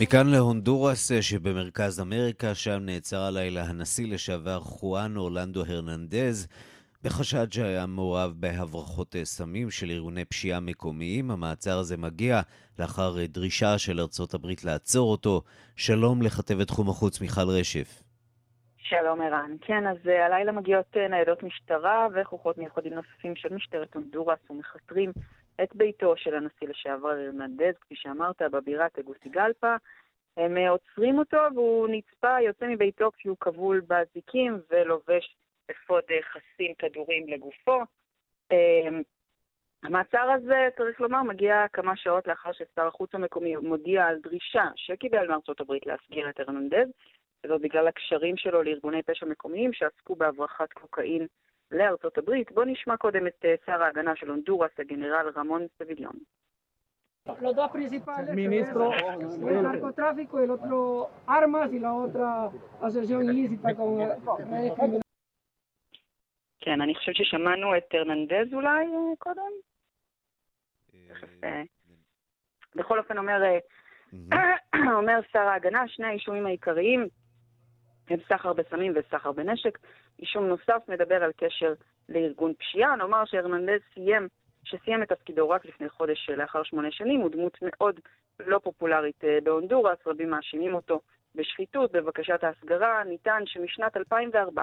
מכאן 0.00 0.26
להונדורס 0.26 1.12
שבמרכז 1.20 2.00
אמריקה, 2.00 2.54
שם 2.54 2.78
נעצר 2.80 3.20
הלילה 3.20 3.62
הנשיא 3.62 4.12
לשעבר 4.12 4.60
חואן 4.60 5.16
אורלנדו 5.16 5.62
הרננדז 5.68 6.48
בחשד 7.04 7.52
שהיה 7.52 7.86
מעורב 7.86 8.34
בהברחות 8.36 9.16
סמים 9.24 9.70
של 9.70 9.90
ארגוני 9.90 10.24
פשיעה 10.24 10.60
מקומיים. 10.60 11.30
המעצר 11.30 11.78
הזה 11.78 11.96
מגיע 11.96 12.40
לאחר 12.78 13.26
דרישה 13.26 13.78
של 13.78 14.00
ארצות 14.00 14.34
הברית 14.34 14.64
לעצור 14.64 15.10
אותו. 15.10 15.42
שלום 15.76 16.22
לכתבת 16.22 16.66
תחום 16.66 16.88
החוץ 16.88 17.20
מיכל 17.20 17.48
רשף. 17.60 18.02
שלום 18.76 19.20
ערן. 19.20 19.56
כן, 19.60 19.86
אז 19.86 19.96
uh, 20.04 20.10
הלילה 20.26 20.52
מגיעות 20.52 20.86
uh, 20.94 21.10
ניידות 21.10 21.42
משטרה 21.42 22.06
וכוחות 22.14 22.58
מיוחדים 22.58 22.94
נוספים 22.94 23.36
של 23.36 23.54
משטרת 23.54 23.94
הונדורס 23.94 24.38
ומכתרים 24.50 25.12
את 25.62 25.76
ביתו 25.76 26.16
של 26.16 26.34
הנשיא 26.34 26.68
לשעבר 26.68 27.08
הרננדז, 27.08 27.74
כפי 27.80 27.94
שאמרת, 27.96 28.42
בבירה 28.42 28.88
טגוסיגלפה. 28.88 29.76
הם 30.36 30.56
uh, 30.56 30.70
עוצרים 30.70 31.18
אותו 31.18 31.38
והוא 31.54 31.88
נצפה, 31.90 32.40
יוצא 32.40 32.66
מביתו 32.66 33.10
כשהוא 33.16 33.36
כבול 33.40 33.80
באזיקים 33.80 34.60
ולובש 34.70 35.36
אפוד 35.70 36.04
חסין 36.32 36.74
כדורים 36.78 37.28
לגופו. 37.28 37.82
אמ, 38.52 39.02
המעצר 39.82 40.30
הזה, 40.30 40.68
צריך 40.76 41.00
לומר, 41.00 41.22
מגיע 41.22 41.66
כמה 41.72 41.96
שעות 41.96 42.26
לאחר 42.26 42.52
ששר 42.52 42.86
החוץ 42.86 43.14
המקומי 43.14 43.56
מודיע 43.56 44.06
על 44.06 44.18
דרישה 44.18 44.64
שקיבל 44.76 45.28
מארצות 45.28 45.60
הברית 45.60 45.86
להסגיר 45.86 46.30
את 46.30 46.40
הרננדז, 46.40 46.88
וזאת 47.44 47.60
בגלל 47.60 47.88
הקשרים 47.88 48.36
שלו 48.36 48.62
לארגוני 48.62 49.02
פשע 49.02 49.26
מקומיים 49.26 49.72
שעסקו 49.72 50.16
בהברחת 50.16 50.72
קוקאין 50.72 51.26
לארצות 51.70 52.18
הברית. 52.18 52.52
בואו 52.52 52.66
נשמע 52.66 52.96
קודם 52.96 53.26
את 53.26 53.44
אה, 53.44 53.54
שר 53.66 53.82
ההגנה 53.82 54.16
של 54.16 54.30
הונדורס, 54.30 54.70
הגנרל 54.78 55.30
רמון 55.36 55.66
סביליון. 55.78 56.14
Los 57.42 57.54
dos 57.56 57.70
principales, 57.70 58.34
Ministro, 58.34 58.90
el 59.50 59.62
narcotráfico 59.62 60.40
y 60.40 60.44
el 60.44 60.50
otro 60.50 61.10
armas 61.26 61.70
y 61.76 61.78
la 61.78 61.92
otra 61.92 62.28
asociación 62.80 63.22
ilícita 63.30 63.74
con 63.74 63.98
redes 64.50 64.72
criminales. 64.74 65.02
כן, 66.60 66.80
אני 66.80 66.94
חושבת 66.94 67.16
ששמענו 67.16 67.76
את 67.76 67.94
הרננדז 67.94 68.54
אולי 68.54 68.86
קודם. 69.18 69.52
בכל 72.74 72.98
אופן 72.98 73.18
אומר, 73.18 73.42
אומר 74.98 75.18
שר 75.32 75.38
ההגנה, 75.38 75.88
שני 75.88 76.06
האישומים 76.06 76.46
העיקריים 76.46 77.08
הם 78.10 78.18
סחר 78.28 78.52
בסמים 78.52 78.92
וסחר 78.96 79.32
בנשק. 79.32 79.78
אישום 80.18 80.46
נוסף 80.46 80.82
מדבר 80.88 81.24
על 81.24 81.32
קשר 81.36 81.72
לארגון 82.08 82.52
פשיעה. 82.58 82.96
נאמר 82.96 83.24
שהרננדז 83.24 83.80
סיים, 83.94 84.28
שסיים 84.64 85.02
את 85.02 85.08
תפקידו 85.08 85.50
רק 85.50 85.64
לפני 85.64 85.88
חודש 85.88 86.30
לאחר 86.30 86.62
שמונה 86.62 86.90
שנים, 86.90 87.20
הוא 87.20 87.30
דמות 87.30 87.58
מאוד 87.62 88.00
לא 88.40 88.58
פופולרית 88.58 89.24
בהונדורס, 89.44 89.98
רבים 90.06 90.30
מאשימים 90.30 90.74
אותו 90.74 91.00
בשחיתות. 91.34 91.92
בבקשת 91.92 92.44
ההסגרה 92.44 93.02
נטען 93.06 93.46
שמשנת 93.46 93.96
2004 93.96 94.62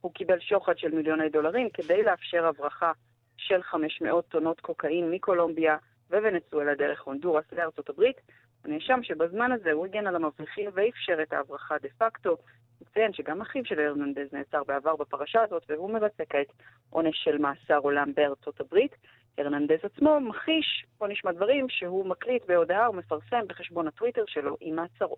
הוא 0.00 0.12
קיבל 0.14 0.40
שוחד 0.40 0.78
של 0.78 0.94
מיליוני 0.94 1.28
דולרים 1.28 1.70
כדי 1.70 2.02
לאפשר 2.02 2.46
הברחה 2.46 2.92
של 3.36 3.62
500 3.62 4.28
טונות 4.28 4.60
קוקאין 4.60 5.10
מקולומביה 5.10 5.76
וונצואלה 6.10 6.74
דרך 6.74 7.02
הונדורס 7.02 7.44
לארצות 7.52 7.88
הברית. 7.88 8.16
הנאשם 8.64 9.02
שבזמן 9.02 9.52
הזה 9.52 9.72
הוא 9.72 9.86
הגן 9.86 10.06
על 10.06 10.16
המבריחים 10.16 10.70
ואפשר 10.74 11.22
את 11.22 11.32
ההברחה 11.32 11.74
דה 11.82 11.88
פקטו. 11.98 12.36
מציין 12.82 13.12
שגם 13.12 13.40
אחיו 13.40 13.64
של 13.64 13.78
הרננדז 13.80 14.32
נעצר 14.32 14.62
בעבר 14.66 14.96
בפרשה 14.96 15.42
הזאת, 15.42 15.62
והוא 15.68 15.90
מבצע 15.90 16.24
כעת 16.28 16.52
עונש 16.90 17.16
של 17.24 17.38
מאסר 17.38 17.78
עולם 17.78 18.12
בארצות 18.16 18.60
הברית. 18.60 18.96
הרננדז 19.38 19.78
עצמו 19.82 20.20
מכחיש, 20.20 20.86
פה 20.98 21.06
נשמע 21.08 21.32
דברים, 21.32 21.66
שהוא 21.68 22.06
מקליט 22.06 22.42
בהודעה 22.48 22.90
ומפרסם 22.90 23.40
בחשבון 23.48 23.88
הטוויטר 23.88 24.24
שלו 24.26 24.56
עם 24.60 24.76
מעצרו. 24.76 25.16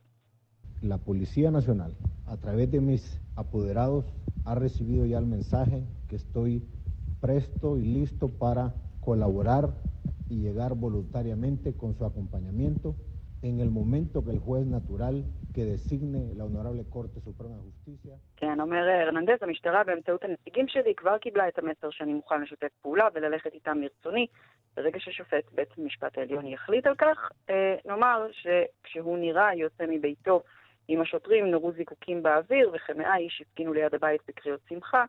La 0.83 0.97
Policía 0.97 1.51
Nacional, 1.51 1.93
a 2.27 2.37
través 2.37 2.71
de 2.71 2.81
mis 2.81 3.03
apoderados, 3.37 4.05
ha 4.47 4.55
recibido 4.55 5.07
ya 5.07 5.19
el 5.19 5.27
mensaje 5.27 5.83
que 6.09 6.17
estoy 6.17 6.63
presto 7.21 7.77
y 7.77 7.83
listo 7.83 8.29
para 8.29 8.75
colaborar 9.01 9.65
y 10.31 10.37
llegar 10.37 10.75
voluntariamente 10.75 11.77
con 11.77 11.95
su 11.95 12.05
acompañamiento 12.05 12.95
en 13.43 13.61
el 13.61 13.71
momento 13.71 14.25
que 14.25 14.33
el 14.33 14.41
juez 14.41 14.67
natural 14.67 15.25
que 15.55 15.65
designe 15.65 16.35
la 16.35 16.45
Honorable 16.45 16.85
Corte 16.91 17.21
Suprema 17.21 17.57
de 17.57 17.63
Justicia. 17.63 18.17
כן, 18.37 18.61
אומר 18.61 18.89
הרננדז, 18.89 19.43
המשטרה 19.43 19.85
באמצעות 19.85 20.25
הנציגים 20.25 20.69
שלי 20.69 20.95
כבר 20.95 21.19
קיבלה 21.19 21.49
את 21.49 21.59
המסר 21.59 21.91
שאני 21.91 22.15
מוכן 22.15 22.43
לשתף 22.43 22.69
פעולה 22.83 23.09
וללכת 23.15 23.55
איתם 23.55 23.81
מרצוני. 23.81 24.27
ברגע 24.77 25.01
ששופט 25.01 25.53
בית 25.53 25.69
המשפט 25.79 26.19
העליון 26.19 26.47
יחליט 26.47 26.87
על 26.87 26.95
כך, 26.95 27.31
אה, 27.51 27.77
נאמר 27.87 28.27
שכשהוא 28.33 29.19
נראה 29.19 29.55
יוצא 29.55 29.85
מביתו 29.89 30.43
עם 30.89 31.01
השוטרים 31.01 31.47
נורו 31.47 31.73
זיקוקים 31.73 32.23
באוויר 32.23 32.71
וכמאה 32.75 33.17
איש 33.17 33.43
הפגינו 33.47 33.73
ליד 33.73 33.95
הבית 33.95 34.21
בקריאות 34.29 34.61
שמחה. 34.69 35.05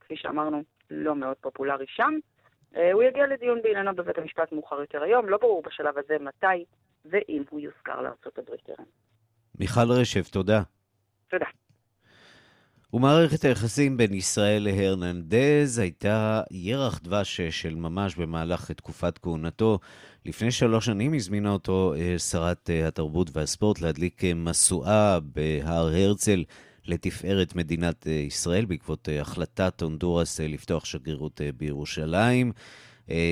כפי 0.00 0.16
שאמרנו, 0.16 0.62
לא 0.90 1.14
מאוד 1.14 1.36
פופולרי 1.40 1.86
שם. 1.88 2.14
אה, 2.76 2.92
הוא 2.92 3.02
יגיע 3.02 3.26
לדיון 3.26 3.62
בעניינו 3.62 3.94
בבית 3.94 4.18
המשפט 4.18 4.52
מאוחר 4.52 4.80
יותר 4.80 5.02
היום, 5.02 5.28
לא 5.28 5.36
ברור 5.36 5.62
בשלב 5.62 5.98
הזה 5.98 6.16
מתי 6.20 6.64
ואם 7.10 7.42
הוא 7.50 7.60
יוזכר 7.60 8.02
לארצות 8.02 8.38
הברית. 8.38 8.68
מיכל 9.58 9.90
רשף, 9.90 10.28
תודה. 10.28 10.62
תודה. 11.30 11.46
ומערכת 12.92 13.44
היחסים 13.44 13.96
בין 13.96 14.14
ישראל 14.14 14.62
להרננדז 14.62 15.78
הייתה 15.78 16.42
ירח 16.50 17.00
דבש 17.02 17.40
של 17.40 17.74
ממש 17.74 18.16
במהלך 18.16 18.70
תקופת 18.70 19.18
כהונתו. 19.18 19.78
לפני 20.26 20.50
שלוש 20.50 20.86
שנים 20.86 21.14
הזמינה 21.14 21.50
אותו 21.50 21.94
אה, 21.96 22.18
שרת 22.18 22.70
אה, 22.70 22.88
התרבות 22.88 23.30
והספורט 23.32 23.80
להדליק 23.80 24.24
אה, 24.24 24.34
משואה 24.34 25.18
בהר 25.20 25.88
הרצל 25.94 26.44
לתפארת 26.84 27.54
מדינת 27.54 28.06
ישראל 28.06 28.64
בעקבות 28.64 29.08
החלטת 29.20 29.82
הונדורס 29.82 30.40
לפתוח 30.40 30.84
שגרירות 30.84 31.40
בירושלים. 31.56 32.52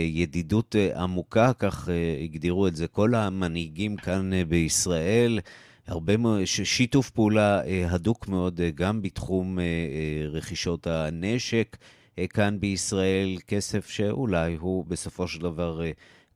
ידידות 0.07 0.77
עמוקה, 0.97 1.53
כך 1.59 1.89
הגדירו 2.25 2.67
את 2.67 2.77
זה 2.77 2.87
כל 2.87 3.15
המנהיגים 3.15 3.97
כאן 3.97 4.31
בישראל. 4.49 5.39
הרבה 5.87 6.12
שיתוף 6.45 7.11
פעולה 7.11 7.61
הדוק 7.89 8.29
מאוד 8.29 8.61
גם 8.75 9.03
בתחום 9.03 9.59
רכישות 10.31 10.87
הנשק 10.87 11.77
כאן 12.31 12.61
בישראל, 12.61 13.37
כסף 13.47 13.89
שאולי 13.89 14.55
הוא 14.55 14.85
בסופו 14.85 15.29
של 15.29 15.41
דבר 15.41 15.81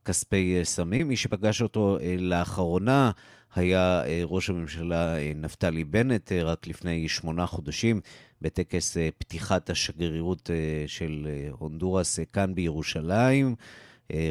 כספי 0.05 0.59
סמים. 0.63 1.07
מי 1.07 1.15
שפגש 1.15 1.61
אותו 1.61 1.97
לאחרונה 2.19 3.11
היה 3.55 4.03
ראש 4.23 4.49
הממשלה 4.49 5.15
נפתלי 5.35 5.83
בנט, 5.83 6.31
רק 6.31 6.67
לפני 6.67 7.09
שמונה 7.09 7.45
חודשים, 7.45 8.01
בטקס 8.41 8.97
פתיחת 9.17 9.69
השגרירות 9.69 10.49
של 10.87 11.27
הונדורס 11.51 12.19
כאן 12.33 12.55
בירושלים. 12.55 13.55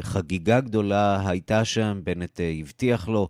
חגיגה 0.01 0.61
גדולה 0.61 1.29
הייתה 1.29 1.65
שם, 1.65 2.01
בנט 2.03 2.39
הבטיח 2.61 3.07
לו 3.07 3.27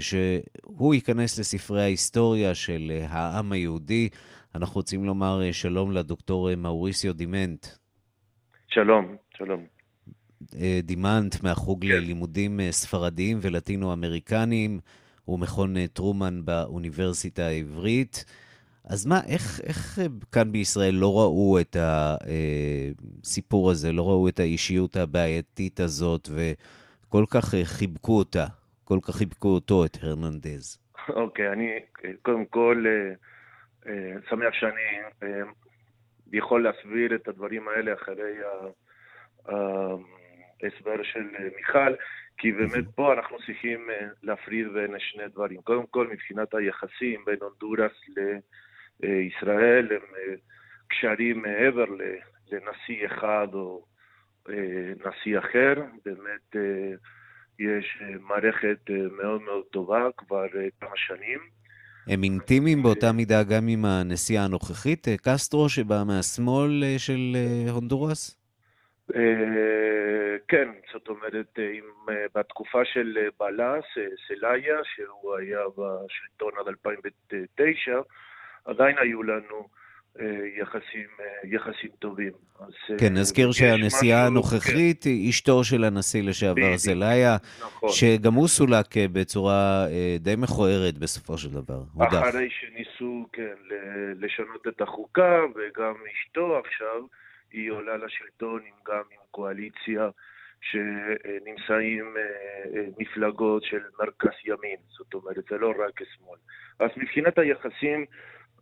שהוא 0.00 0.94
ייכנס 0.94 1.38
לספרי 1.38 1.82
ההיסטוריה 1.82 2.54
של 2.54 3.00
העם 3.08 3.52
היהודי. 3.52 4.08
אנחנו 4.54 4.74
רוצים 4.74 5.04
לומר 5.04 5.52
שלום 5.52 5.92
לדוקטור 5.92 6.54
מאוריסיו 6.54 7.12
דימנט. 7.12 7.66
שלום, 8.68 9.16
שלום. 9.36 9.64
דימנט 10.82 11.42
מהחוג 11.42 11.82
כן. 11.82 11.88
ללימודים 11.88 12.60
ספרדיים 12.70 13.38
ולטינו-אמריקניים 13.42 14.80
ומכון 15.28 15.86
טרומן 15.86 16.44
באוניברסיטה 16.44 17.42
העברית. 17.42 18.24
אז 18.84 19.06
מה, 19.06 19.20
איך, 19.28 19.60
איך 19.66 19.98
כאן 20.32 20.52
בישראל 20.52 20.94
לא 20.94 21.18
ראו 21.18 21.58
את 21.60 21.76
הסיפור 23.22 23.70
הזה, 23.70 23.92
לא 23.92 24.08
ראו 24.08 24.28
את 24.28 24.40
האישיות 24.40 24.96
הבעייתית 24.96 25.80
הזאת 25.80 26.28
וכל 26.34 27.24
כך 27.30 27.54
חיבקו 27.64 28.18
אותה? 28.18 28.46
כל 28.84 28.98
כך 29.02 29.16
חיבקו 29.16 29.48
אותו, 29.48 29.84
את 29.84 29.96
הרננדז? 30.02 30.78
אוקיי, 31.08 31.48
okay, 31.48 31.52
אני 31.52 31.78
קודם 32.22 32.44
כל 32.44 32.84
שמח 34.30 34.54
שאני 34.54 34.80
יכול 36.32 36.62
להסביר 36.62 37.14
את 37.14 37.28
הדברים 37.28 37.68
האלה 37.68 37.92
אחרי 37.94 38.32
ההסבר 39.46 41.02
של 41.02 41.22
מיכל, 41.56 41.94
כי 42.38 42.52
באמת 42.52 42.84
פה 42.94 43.12
אנחנו 43.12 43.36
צריכים 43.46 43.88
להפריד 44.22 44.66
בין 44.72 44.94
שני 44.98 45.28
דברים. 45.28 45.60
קודם 45.62 45.86
כל, 45.90 46.08
מבחינת 46.12 46.54
היחסים 46.54 47.24
בין 47.26 47.38
הונדורס 47.40 47.92
לישראל, 49.00 49.88
הם 49.90 50.36
קשרים 50.88 51.42
מעבר 51.42 51.84
לנשיא 52.52 53.06
אחד 53.06 53.46
או 53.52 53.84
נשיא 55.04 55.38
אחר, 55.38 55.74
באמת 56.04 56.56
יש 57.58 57.98
אה, 58.02 58.06
מערכת 58.20 58.78
אה, 58.90 58.96
מאוד 59.22 59.42
מאוד 59.42 59.64
טובה 59.72 60.08
כבר 60.16 60.44
אה, 60.56 60.68
כמה 60.80 60.96
שנים. 60.96 61.38
הם 62.06 62.24
אינטימיים 62.24 62.82
באותה 62.82 63.12
מידה 63.12 63.42
גם 63.42 63.68
עם 63.68 63.84
הנשיאה 63.84 64.44
הנוכחית, 64.44 65.06
קסטרו, 65.22 65.68
שבא 65.68 66.02
מהשמאל 66.06 66.84
של 66.98 67.36
הונדורס? 67.70 68.36
כן, 70.48 70.68
זאת 70.92 71.08
אומרת, 71.08 71.58
בתקופה 72.34 72.84
של 72.84 73.18
בלאס, 73.40 73.84
סלאיה, 74.28 74.76
שהוא 74.94 75.36
היה 75.36 75.60
בשלטון 75.68 76.52
עד 76.60 76.68
2009, 76.68 78.00
עדיין 78.64 78.98
היו 78.98 79.22
לנו 79.22 79.68
יחסים, 80.60 81.08
יחסים 81.44 81.90
טובים. 81.98 82.32
אז, 82.60 82.98
כן, 83.00 83.12
נזכיר 83.12 83.52
שהנשיאה 83.52 84.26
הנוכחית 84.26 85.04
כן. 85.04 85.10
היא 85.10 85.30
אשתו 85.30 85.64
של 85.64 85.84
הנשיא 85.84 86.22
לשעבר 86.22 86.76
זלאיה, 86.76 87.36
נכון. 87.60 87.88
שגם 87.92 88.32
הוא 88.32 88.48
סולק 88.48 88.86
בצורה 89.12 89.86
די 90.18 90.34
מכוערת 90.38 90.98
בסופו 90.98 91.38
של 91.38 91.48
דבר. 91.48 91.82
אחרי 91.98 92.48
שניסו, 92.50 93.26
כן, 93.32 93.54
לשנות 94.16 94.66
את 94.68 94.80
החוקה, 94.80 95.40
וגם 95.54 95.94
אשתו 96.12 96.58
עכשיו, 96.58 97.02
היא 97.52 97.70
עולה 97.70 97.96
לשלטון 97.96 98.60
עם, 98.66 98.74
גם 98.94 99.02
עם 99.10 99.20
קואליציה 99.30 100.08
שנמצאים 100.70 102.14
מפלגות 102.98 103.62
של 103.64 103.80
מרכז 103.98 104.38
ימין, 104.44 104.76
זאת 104.88 105.14
אומרת, 105.14 105.44
זה 105.50 105.58
לא 105.58 105.74
רק 105.78 106.00
שמאל. 106.04 106.38
אז 106.80 106.90
מבחינת 106.96 107.38
היחסים, 107.38 108.04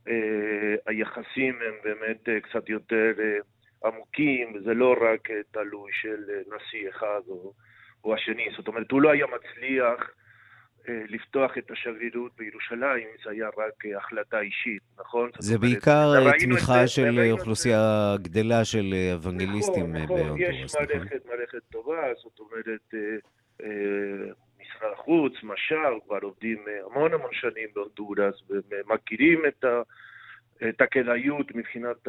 אה, 0.08 0.74
היחסים 0.86 1.58
הם 1.66 1.74
באמת 1.84 2.28
אה, 2.28 2.40
קצת 2.40 2.68
יותר 2.68 3.12
אה, 3.20 3.38
עמוקים, 3.84 4.52
וזה 4.54 4.74
לא 4.74 4.96
רק 5.00 5.28
תלוי 5.50 5.92
של 5.92 6.24
נשיא 6.56 6.88
אחד 6.88 7.20
או, 7.28 7.52
או 8.04 8.14
השני. 8.14 8.48
זאת 8.56 8.68
אומרת, 8.68 8.90
הוא 8.90 9.02
לא 9.02 9.10
היה 9.10 9.26
מצליח 9.26 10.10
לפתוח 10.88 11.58
את 11.58 11.70
השגרירות 11.70 12.32
בירושלים, 12.38 13.08
זה 13.24 13.30
היה 13.30 13.48
רק 13.48 13.96
החלטה 13.96 14.40
אישית, 14.40 14.82
נכון? 15.00 15.30
זה 15.38 15.54
אומרת, 15.54 15.70
בעיקר 15.70 16.30
תמיכה 16.38 16.86
של 16.86 17.30
אוכלוסייה 17.30 18.14
גדלה 18.22 18.64
של 18.64 18.94
אוונגליסטים 19.12 19.96
נכון, 19.96 20.20
נכון, 20.20 20.40
יש 20.40 20.74
נכון? 20.74 20.86
מערכת, 20.86 21.26
מערכת 21.26 21.62
טובה, 21.70 22.02
זאת 22.22 22.38
אומרת, 22.38 22.94
משרד 24.60 24.92
החוץ, 24.92 25.32
מש"ב, 25.42 25.98
כבר 26.06 26.18
עובדים 26.22 26.64
אה, 26.68 26.78
המון 26.90 27.14
המון 27.14 27.30
שנים 27.32 27.68
בהונדורס 27.74 28.34
ומכירים 28.50 29.42
את, 29.48 29.64
ה, 29.64 29.82
את 30.68 30.80
הכדאיות 30.80 31.54
מבחינת 31.54 32.08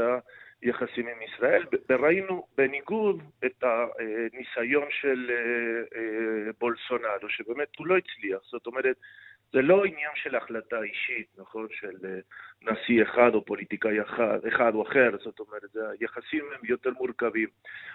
היחסים 0.63 1.07
עם 1.07 1.21
ישראל. 1.27 1.63
וראינו 1.89 2.45
בניגוד 2.57 3.21
את 3.45 3.63
הניסיון 3.63 4.87
של 4.89 5.29
אה, 5.29 5.99
אה, 5.99 6.51
בולסונארו, 6.59 7.29
שבאמת 7.29 7.67
הוא 7.77 7.87
לא 7.87 7.95
הצליח. 7.97 8.39
זאת 8.51 8.67
אומרת, 8.67 8.95
זה 9.53 9.61
לא 9.61 9.85
עניין 9.85 10.11
של 10.23 10.35
החלטה 10.35 10.75
אישית, 10.75 11.27
נכון? 11.37 11.67
של 11.79 11.95
אה, 12.05 12.19
נשיא 12.61 13.03
אחד 13.03 13.31
או 13.33 13.45
פוליטיקאי 13.45 14.01
אחד, 14.01 14.39
אחד 14.47 14.71
או 14.75 14.83
אחר, 14.83 15.09
זאת 15.23 15.39
אומרת, 15.39 15.91
היחסים 15.99 16.43
הם 16.55 16.69
יותר 16.69 16.89
מורכבים. 16.99 17.47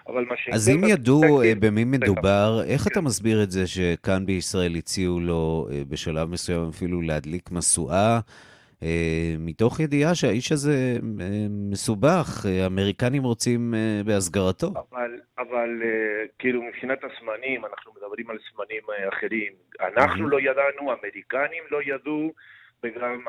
אבל 0.07 0.25
מה 0.25 0.37
ש... 0.37 0.49
אז 0.53 0.69
אם 0.69 0.81
ידעו 0.87 1.41
במי 1.59 1.85
מדובר, 1.85 2.61
איך 2.65 2.87
אתה 2.87 3.01
מסביר 3.01 3.43
את 3.43 3.51
זה 3.51 3.67
שכאן 3.67 4.25
בישראל 4.25 4.75
הציעו 4.75 5.19
לו 5.19 5.67
בשלב 5.89 6.29
מסוים 6.29 6.69
אפילו 6.69 7.01
להדליק 7.01 7.51
משואה? 7.51 8.19
אה, 8.83 9.35
מתוך 9.39 9.79
ידיעה 9.79 10.15
שהאיש 10.15 10.51
הזה 10.51 10.97
אה, 11.21 11.47
מסובך, 11.49 12.45
אה, 12.45 12.63
האמריקנים 12.63 13.23
רוצים 13.23 13.73
בהסגרתו. 14.05 14.67
אבל, 14.67 15.19
אבל 15.37 15.69
כאילו 16.39 16.63
מבחינת 16.63 16.99
הזמנים, 17.03 17.65
אנחנו 17.65 17.91
מדברים 17.97 18.29
על 18.29 18.37
זמנים 18.53 18.83
אחרים. 19.13 19.53
אנחנו 19.79 20.29
לא 20.29 20.39
ידענו, 20.39 20.91
האמריקנים 20.91 21.63
לא 21.71 21.79
ידעו, 21.85 22.33
וגם 22.83 23.23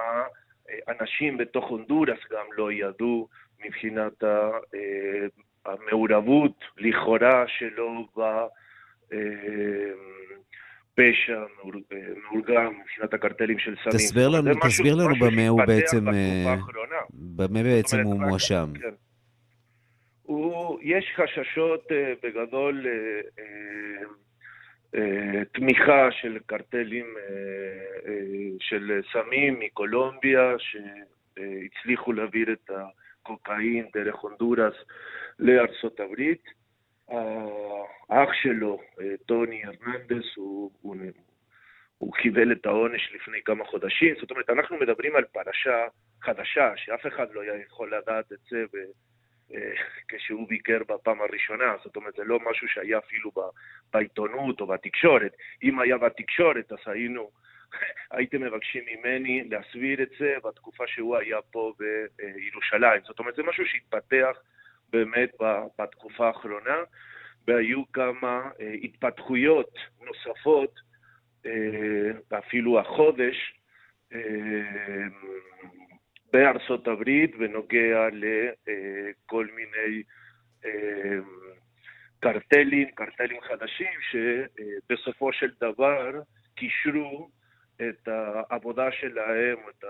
האנשים 0.87 1.37
בתוך 1.37 1.69
הונדורס 1.69 2.19
גם 2.33 2.47
לא 2.57 2.73
ידעו 2.73 3.29
מבחינת 3.65 4.25
המעורבות 5.67 6.65
לכאורה 6.79 7.45
שלו 7.49 8.07
ב... 8.17 8.23
פשע 11.01 11.45
מאורגן 11.57 12.67
מבחינת 12.81 13.15
הקרטלים 13.15 13.59
של 13.59 13.75
סמים. 13.77 13.97
תסביר 13.97 14.29
לנו, 14.29 14.51
תסביר 14.63 14.95
לנו 14.95 15.15
במה 15.21 15.49
הוא 15.49 15.63
בעצם, 15.67 16.09
אה, 16.09 16.57
במה 17.13 17.63
בעצם 17.63 18.01
הוא 18.05 18.21
מואשם. 18.21 18.67
כן. 18.81 18.89
יש 20.83 21.13
חששות 21.17 21.93
אה, 21.93 22.13
בגדול 22.23 22.87
אה, 24.95 25.45
תמיכה 25.53 26.09
של 26.11 26.39
קרטלים 26.47 27.15
של 28.61 29.01
סמים 29.13 29.61
מקולומביה, 29.61 30.55
שהצליחו 30.59 32.13
להעביר 32.13 32.53
את 32.53 32.71
הקוקאין 32.71 33.87
דרך 33.95 34.15
הונדורס 34.15 34.75
לארצות 35.39 36.01
הברית. 36.01 36.60
האח 37.11 38.29
שלו, 38.43 38.81
אה, 39.01 39.17
טוני 39.27 39.63
ארננדס, 39.65 40.37
הוא, 40.37 40.71
הוא, 40.81 40.97
הוא 41.99 42.15
קיבל 42.15 42.53
את 42.53 42.67
העונש 42.67 43.13
לפני 43.15 43.43
כמה 43.45 43.65
חודשים. 43.65 44.15
זאת 44.21 44.31
אומרת, 44.31 44.51
אנחנו 44.51 44.77
מדברים 44.79 45.17
על 45.17 45.25
פרשה 45.25 45.87
חדשה, 46.23 46.73
שאף 46.77 47.07
אחד 47.07 47.27
לא 47.33 47.43
יכול 47.67 47.95
לדעת 47.97 48.33
את 48.33 48.39
זה 48.51 48.65
ב, 48.73 48.77
אה, 49.55 49.73
כשהוא 50.09 50.49
ביקר 50.49 50.79
בפעם 50.89 51.21
הראשונה. 51.21 51.75
זאת 51.85 51.97
אומרת, 51.97 52.15
זה 52.15 52.25
לא 52.25 52.39
משהו 52.51 52.69
שהיה 52.69 52.99
אפילו 52.99 53.31
בעיתונות 53.93 54.61
או 54.61 54.67
בתקשורת. 54.67 55.33
אם 55.63 55.81
היה 55.81 55.99
בתקשורת, 55.99 56.73
אז 56.73 56.79
היינו... 56.87 57.31
הייתם 58.11 58.43
מבקשים 58.43 58.85
ממני 58.87 59.45
להסביר 59.51 60.03
את 60.03 60.09
זה 60.19 60.35
בתקופה 60.45 60.87
שהוא 60.87 61.17
היה 61.17 61.43
פה 61.51 61.73
בירושלים. 62.17 63.01
זאת 63.05 63.19
אומרת, 63.19 63.35
זה 63.35 63.43
משהו 63.43 63.67
שהתפתח 63.67 64.37
באמת 64.93 65.31
בתקופה 65.79 66.27
האחרונה, 66.27 66.77
והיו 67.47 67.93
כמה 67.93 68.51
אה, 68.61 68.73
התפתחויות 68.83 69.79
נוספות, 70.01 70.81
אה, 71.47 72.39
אפילו 72.39 72.81
החודש, 72.81 73.55
אה, 74.13 74.19
בארצות 76.33 76.89
הברית 76.89 77.37
בנוגע 77.37 78.09
לכל 78.13 79.47
מיני 79.55 80.03
קרטלים, 82.21 82.91
קרטלים 82.91 83.41
חדשים, 83.41 83.93
שבסופו 84.11 85.33
של 85.33 85.51
דבר 85.61 86.21
קישרו 86.55 87.31
את 87.77 88.09
העבודה 88.09 88.93
שלהם, 88.93 89.57
את 89.71 89.85
ה... 89.85 89.89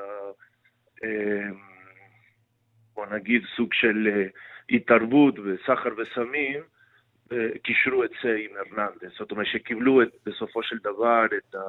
בוא 2.94 3.06
נגיד 3.06 3.42
סוג 3.56 3.74
של 3.74 4.28
התערבות 4.70 5.34
בסחר 5.38 5.90
וסמים, 5.98 6.60
קישרו 7.62 8.04
את 8.04 8.10
זה 8.22 8.36
עם 8.38 8.50
ארננדס. 8.56 9.18
זאת 9.18 9.30
אומרת 9.30 9.46
שקיבלו 9.46 10.02
את, 10.02 10.08
בסופו 10.26 10.62
של 10.62 10.76
דבר 10.84 11.24
את, 11.26 11.54
ה, 11.54 11.60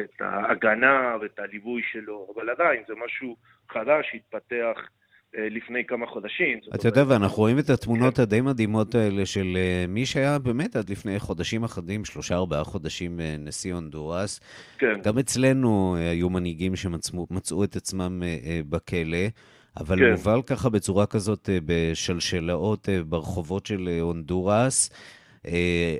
את 0.00 0.20
ההגנה 0.20 1.16
ואת 1.20 1.38
הליווי 1.38 1.82
שלו, 1.92 2.32
אבל 2.34 2.50
עדיין 2.50 2.82
זה 2.88 2.94
משהו 3.04 3.36
חדש 3.68 4.06
שהתפתח 4.10 4.88
אה, 5.36 5.48
לפני 5.50 5.84
כמה 5.86 6.06
חודשים. 6.06 6.58
אתה 6.74 6.88
יודע, 6.88 7.04
ואנחנו 7.08 7.36
רואים 7.36 7.58
את 7.58 7.70
התמונות 7.70 8.16
כן. 8.16 8.22
הדי 8.22 8.40
מדהימות 8.40 8.94
האלה 8.94 9.26
של 9.26 9.56
אה, 9.56 9.84
מי 9.88 10.06
שהיה 10.06 10.38
באמת 10.38 10.76
עד 10.76 10.90
לפני 10.90 11.18
חודשים 11.18 11.64
אחדים, 11.64 12.04
שלושה 12.04 12.34
ארבעה 12.34 12.64
חודשים 12.64 13.20
אה, 13.20 13.36
נשיא 13.38 13.74
הונדורס. 13.74 14.40
כן. 14.78 15.00
גם 15.02 15.18
אצלנו 15.18 15.96
היו 15.96 16.30
מנהיגים 16.30 16.76
שמצאו 16.76 17.64
את 17.64 17.76
עצמם 17.76 18.22
בכלא. 18.68 19.28
אבל 19.76 19.98
כן. 19.98 20.10
מובל 20.10 20.42
ככה 20.42 20.68
בצורה 20.68 21.06
כזאת 21.06 21.50
אה, 21.52 21.58
בשלשלאות 21.66 22.88
אה, 22.88 23.04
ברחובות 23.04 23.66
של 23.66 23.88
אה, 23.88 24.00
הונדורס. 24.00 24.90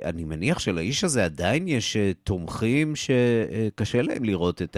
אני 0.05 0.23
מניח 0.23 0.59
שלאיש 0.59 1.03
הזה 1.03 1.25
עדיין 1.25 1.67
יש 1.67 1.97
תומכים 2.23 2.93
שקשה 2.95 4.01
להם 4.01 4.23
לראות 4.23 4.61
את 4.61 4.77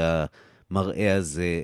המראה 0.71 1.15
הזה. 1.15 1.61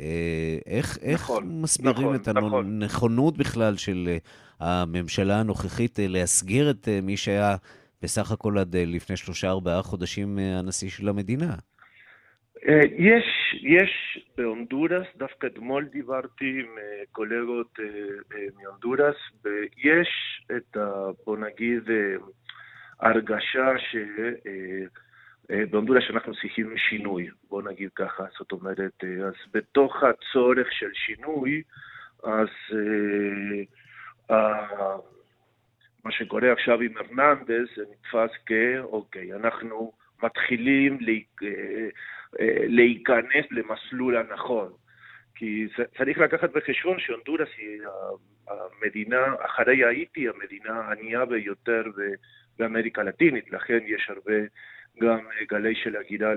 איך, 0.66 0.98
נכון, 0.98 1.10
איך 1.10 1.32
מסבירים 1.44 2.02
נכון, 2.02 2.16
את 2.16 2.28
הנכונות 2.28 3.34
נכון. 3.34 3.44
בכלל 3.44 3.78
של 3.78 4.18
הממשלה 4.60 5.40
הנוכחית 5.40 6.00
להסגיר 6.02 6.70
את 6.70 6.88
מי 7.04 7.18
שהיה 7.18 7.56
בסך 8.02 8.32
הכל 8.32 8.58
עד 8.58 8.76
לפני 8.76 9.18
שלושה-ארבעה 9.18 9.82
חודשים 9.82 10.40
הנשיא 10.40 10.90
של 10.90 11.10
המדינה? 11.10 11.56
אה, 12.68 12.82
יש, 12.98 13.56
יש 13.62 14.20
בהונדורס, 14.38 15.08
דווקא 15.18 15.48
אתמול 15.48 15.86
דיברתי 15.86 16.60
עם 16.60 16.78
אה, 16.78 17.04
קולגות 17.12 17.80
אה, 17.80 17.86
מהונדורס, 18.56 19.16
ויש 19.44 20.42
את, 20.58 20.78
ה, 20.78 21.12
בוא 21.26 21.38
נגיד, 21.38 21.84
הרגשה 23.00 23.72
שבהונדורס 25.50 26.04
שאנחנו 26.08 26.34
צריכים 26.34 26.78
שינוי, 26.78 27.30
בוא 27.50 27.62
נגיד 27.62 27.90
ככה, 27.96 28.24
זאת 28.40 28.52
אומרת, 28.52 29.04
אז 29.28 29.34
בתוך 29.54 30.04
הצורך 30.04 30.68
של 30.72 30.90
שינוי, 30.94 31.64
אז 32.24 32.48
מה 36.06 36.12
שקורה 36.12 36.52
עכשיו 36.52 36.82
עם 36.82 36.98
ארננדס 36.98 37.70
זה 37.76 37.84
נתפס 37.92 38.38
כאוקיי, 38.46 39.34
אנחנו 39.34 39.92
מתחילים 40.24 40.98
להיכנס 42.68 43.46
למסלול 43.52 44.18
הנכון. 44.18 44.72
כי 45.36 45.68
צריך 45.98 46.18
לקחת 46.18 46.52
בחשבון 46.52 47.00
שהונדורס 47.00 47.50
היא 47.58 47.82
המדינה, 48.48 49.36
אחרי 49.40 49.84
האיטי, 49.84 50.30
המדינה 50.30 50.74
הענייה 50.74 51.26
ביותר 51.26 51.84
באמריקה 52.60 53.02
הלטינית, 53.02 53.52
לכן 53.52 53.80
יש 53.86 54.10
הרבה 54.10 54.34
גם 55.02 55.20
גלי 55.50 55.76
של 55.76 55.96
הגירה 55.96 56.34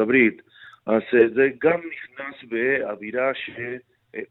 הברית. 0.00 0.42
אז 0.86 1.02
אה, 1.14 1.28
זה 1.34 1.48
גם 1.58 1.80
נכנס 1.92 2.50
באווירה 2.50 3.34
ש... 3.34 3.50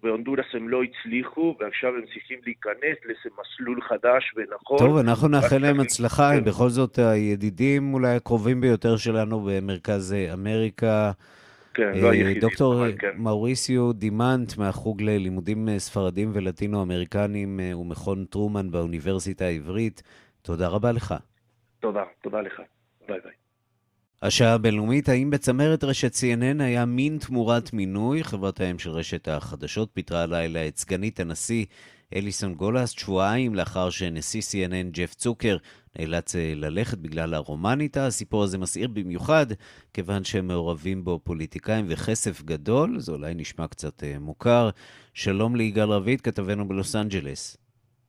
בהונדורס 0.03 0.45
הם 0.53 0.69
לא 0.69 0.82
הצליחו, 0.84 1.55
ועכשיו 1.59 1.89
הם 1.95 2.01
צריכים 2.13 2.39
להיכנס 2.45 2.97
לאיזה 3.05 3.29
מסלול 3.41 3.82
חדש 3.82 4.34
ונכון. 4.36 4.77
טוב, 4.77 4.97
אנחנו 4.97 5.27
נאחל 5.27 5.57
להם 5.57 5.79
הצלחה, 5.79 6.34
הם 6.34 6.43
בכל 6.43 6.69
זאת 6.69 6.99
הידידים 6.99 7.93
אולי 7.93 8.15
הקרובים 8.15 8.61
ביותר 8.61 8.97
שלנו 8.97 9.39
במרכז 9.39 10.15
אמריקה. 10.34 11.11
כן, 11.73 11.91
לא 12.01 12.11
היחידים. 12.11 12.41
דוקטור 12.41 12.84
כן. 12.99 13.11
מאוריסיו 13.17 13.93
דימנט 13.93 14.57
מהחוג 14.57 15.01
ללימודים 15.01 15.69
ספרדים 15.77 16.32
ולטינו-אמריקנים 16.34 17.59
אה, 17.59 17.77
ומכון 17.77 18.25
טרומן 18.25 18.71
באוניברסיטה 18.71 19.45
העברית, 19.45 20.03
תודה 20.41 20.67
רבה 20.67 20.91
לך. 20.91 21.13
תודה, 21.79 22.03
תודה 22.21 22.41
לך. 22.41 22.61
ביי 23.07 23.19
ביי. 23.23 23.40
השעה 24.24 24.53
הבינלאומית, 24.53 25.09
האם 25.09 25.30
בצמרת 25.30 25.84
רשת 25.84 26.13
CNN 26.13 26.63
היה 26.63 26.86
מין 26.86 27.17
תמורת 27.17 27.74
מינוי? 27.74 28.24
חברת 28.24 28.61
האם 28.61 28.80
של 28.80 28.89
רשת 28.89 29.28
החדשות 29.28 29.89
פיטרה 29.93 30.22
הלילה 30.22 30.67
את 30.67 30.78
סגנית 30.78 31.19
הנשיא 31.19 31.65
אליסון 32.15 32.55
גולס, 32.55 32.89
שבועיים 32.89 33.55
לאחר 33.55 33.89
שנשיא 33.89 34.41
CNN 34.41 34.91
ג'ף 34.91 35.13
צוקר 35.13 35.57
נאלץ 35.99 36.36
אה, 36.36 36.53
ללכת 36.55 36.97
בגלל 36.97 37.34
הרומניטה. 37.34 38.07
הסיפור 38.07 38.43
הזה 38.43 38.57
מסעיר 38.57 38.88
במיוחד, 38.88 39.45
כיוון 39.93 40.24
שהם 40.24 40.47
מעורבים 40.47 41.03
בו 41.03 41.19
פוליטיקאים 41.24 41.86
וכסף 41.89 42.41
גדול, 42.43 42.99
זה 42.99 43.11
אולי 43.11 43.34
נשמע 43.34 43.67
קצת 43.67 44.03
אה, 44.03 44.19
מוכר. 44.19 44.69
שלום 45.13 45.55
ליגאל 45.55 45.89
רביד, 45.89 46.22
כתבנו 46.22 46.67
בלוס 46.67 46.95
אנג'לס. 46.95 47.57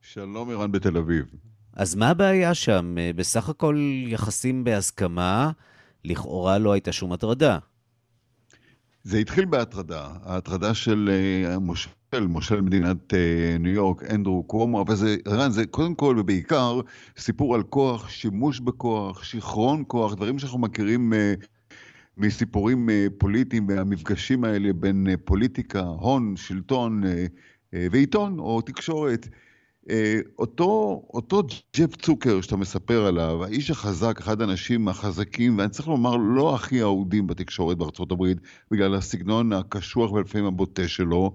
שלום 0.00 0.50
ערן 0.50 0.72
בתל 0.72 0.96
אביב. 0.96 1.24
אז 1.72 1.94
מה 1.94 2.08
הבעיה 2.08 2.54
שם? 2.54 2.94
אה, 2.98 3.10
בסך 3.16 3.48
הכל 3.48 3.78
יחסים 4.06 4.64
בהסכמה. 4.64 5.50
לכאורה 6.04 6.58
לא 6.58 6.72
הייתה 6.72 6.92
שום 6.92 7.12
הטרדה. 7.12 7.58
זה 9.04 9.18
התחיל 9.18 9.44
בהטרדה, 9.44 10.08
ההטרדה 10.22 10.74
של 10.74 11.10
אה, 11.12 11.58
מושל, 11.58 11.90
מושל 12.28 12.60
מדינת 12.60 13.14
אה, 13.14 13.56
ניו 13.60 13.72
יורק, 13.72 14.02
אנדרו 14.02 14.42
קומו, 14.42 14.82
אבל 14.82 14.94
זה, 14.94 15.16
רן, 15.28 15.50
זה 15.50 15.66
קודם 15.66 15.94
כל 15.94 16.16
ובעיקר 16.18 16.80
סיפור 17.18 17.54
על 17.54 17.62
כוח, 17.62 18.08
שימוש 18.08 18.60
בכוח, 18.60 19.24
שיכרון 19.24 19.84
כוח, 19.86 20.14
דברים 20.14 20.38
שאנחנו 20.38 20.58
מכירים 20.58 21.12
מסיפורים 22.16 22.88
פוליטיים 23.18 23.68
והמפגשים 23.68 24.44
האלה 24.44 24.72
בין 24.72 25.06
פוליטיקה, 25.24 25.80
הון, 25.80 26.36
שלטון 26.36 27.02
ועיתון 27.72 28.38
או 28.38 28.60
תקשורת. 28.60 29.28
אותו, 30.38 31.02
אותו 31.14 31.42
ג'ף 31.76 31.96
צוקר 31.96 32.40
שאתה 32.40 32.56
מספר 32.56 33.06
עליו, 33.06 33.44
האיש 33.44 33.70
החזק, 33.70 34.18
אחד 34.18 34.40
האנשים 34.40 34.88
החזקים, 34.88 35.58
ואני 35.58 35.70
צריך 35.70 35.88
לומר, 35.88 36.16
לא 36.16 36.54
הכי 36.54 36.82
אהודים 36.82 37.26
בתקשורת 37.26 37.78
בארצות 37.78 38.12
הברית, 38.12 38.38
בגלל 38.70 38.94
הסגנון 38.94 39.52
הקשוח 39.52 40.12
ולפעמים 40.12 40.46
הבוטה 40.46 40.88
שלו, 40.88 41.32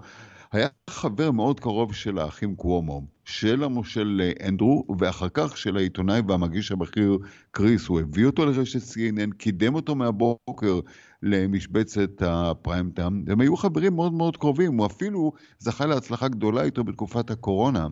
היה 0.51 0.67
חבר 0.89 1.31
מאוד 1.31 1.59
קרוב 1.59 1.93
של 1.93 2.17
האחים 2.17 2.55
קוומו, 2.55 3.01
של 3.25 3.63
המושל 3.63 4.21
אנדרו, 4.47 4.85
ואחר 4.99 5.27
כך 5.33 5.57
של 5.57 5.77
העיתונאי 5.77 6.21
והמגיש 6.27 6.71
הבכיר 6.71 7.17
קריס. 7.51 7.87
הוא 7.87 7.99
הביא 7.99 8.25
אותו 8.25 8.45
לרשת 8.45 8.79
CNN, 8.79 9.35
קידם 9.37 9.75
אותו 9.75 9.95
מהבוקר 9.95 10.79
למשבצת 11.23 12.21
הפריים 12.21 12.91
טאם, 12.91 13.23
הם 13.27 13.41
היו 13.41 13.57
חברים 13.57 13.95
מאוד 13.95 14.13
מאוד 14.13 14.37
קרובים, 14.37 14.77
הוא 14.77 14.85
אפילו 14.85 15.31
זכה 15.59 15.85
להצלחה 15.85 16.27
גדולה 16.27 16.63
איתו 16.63 16.83
בתקופת 16.83 17.31
הקורונה. 17.31 17.87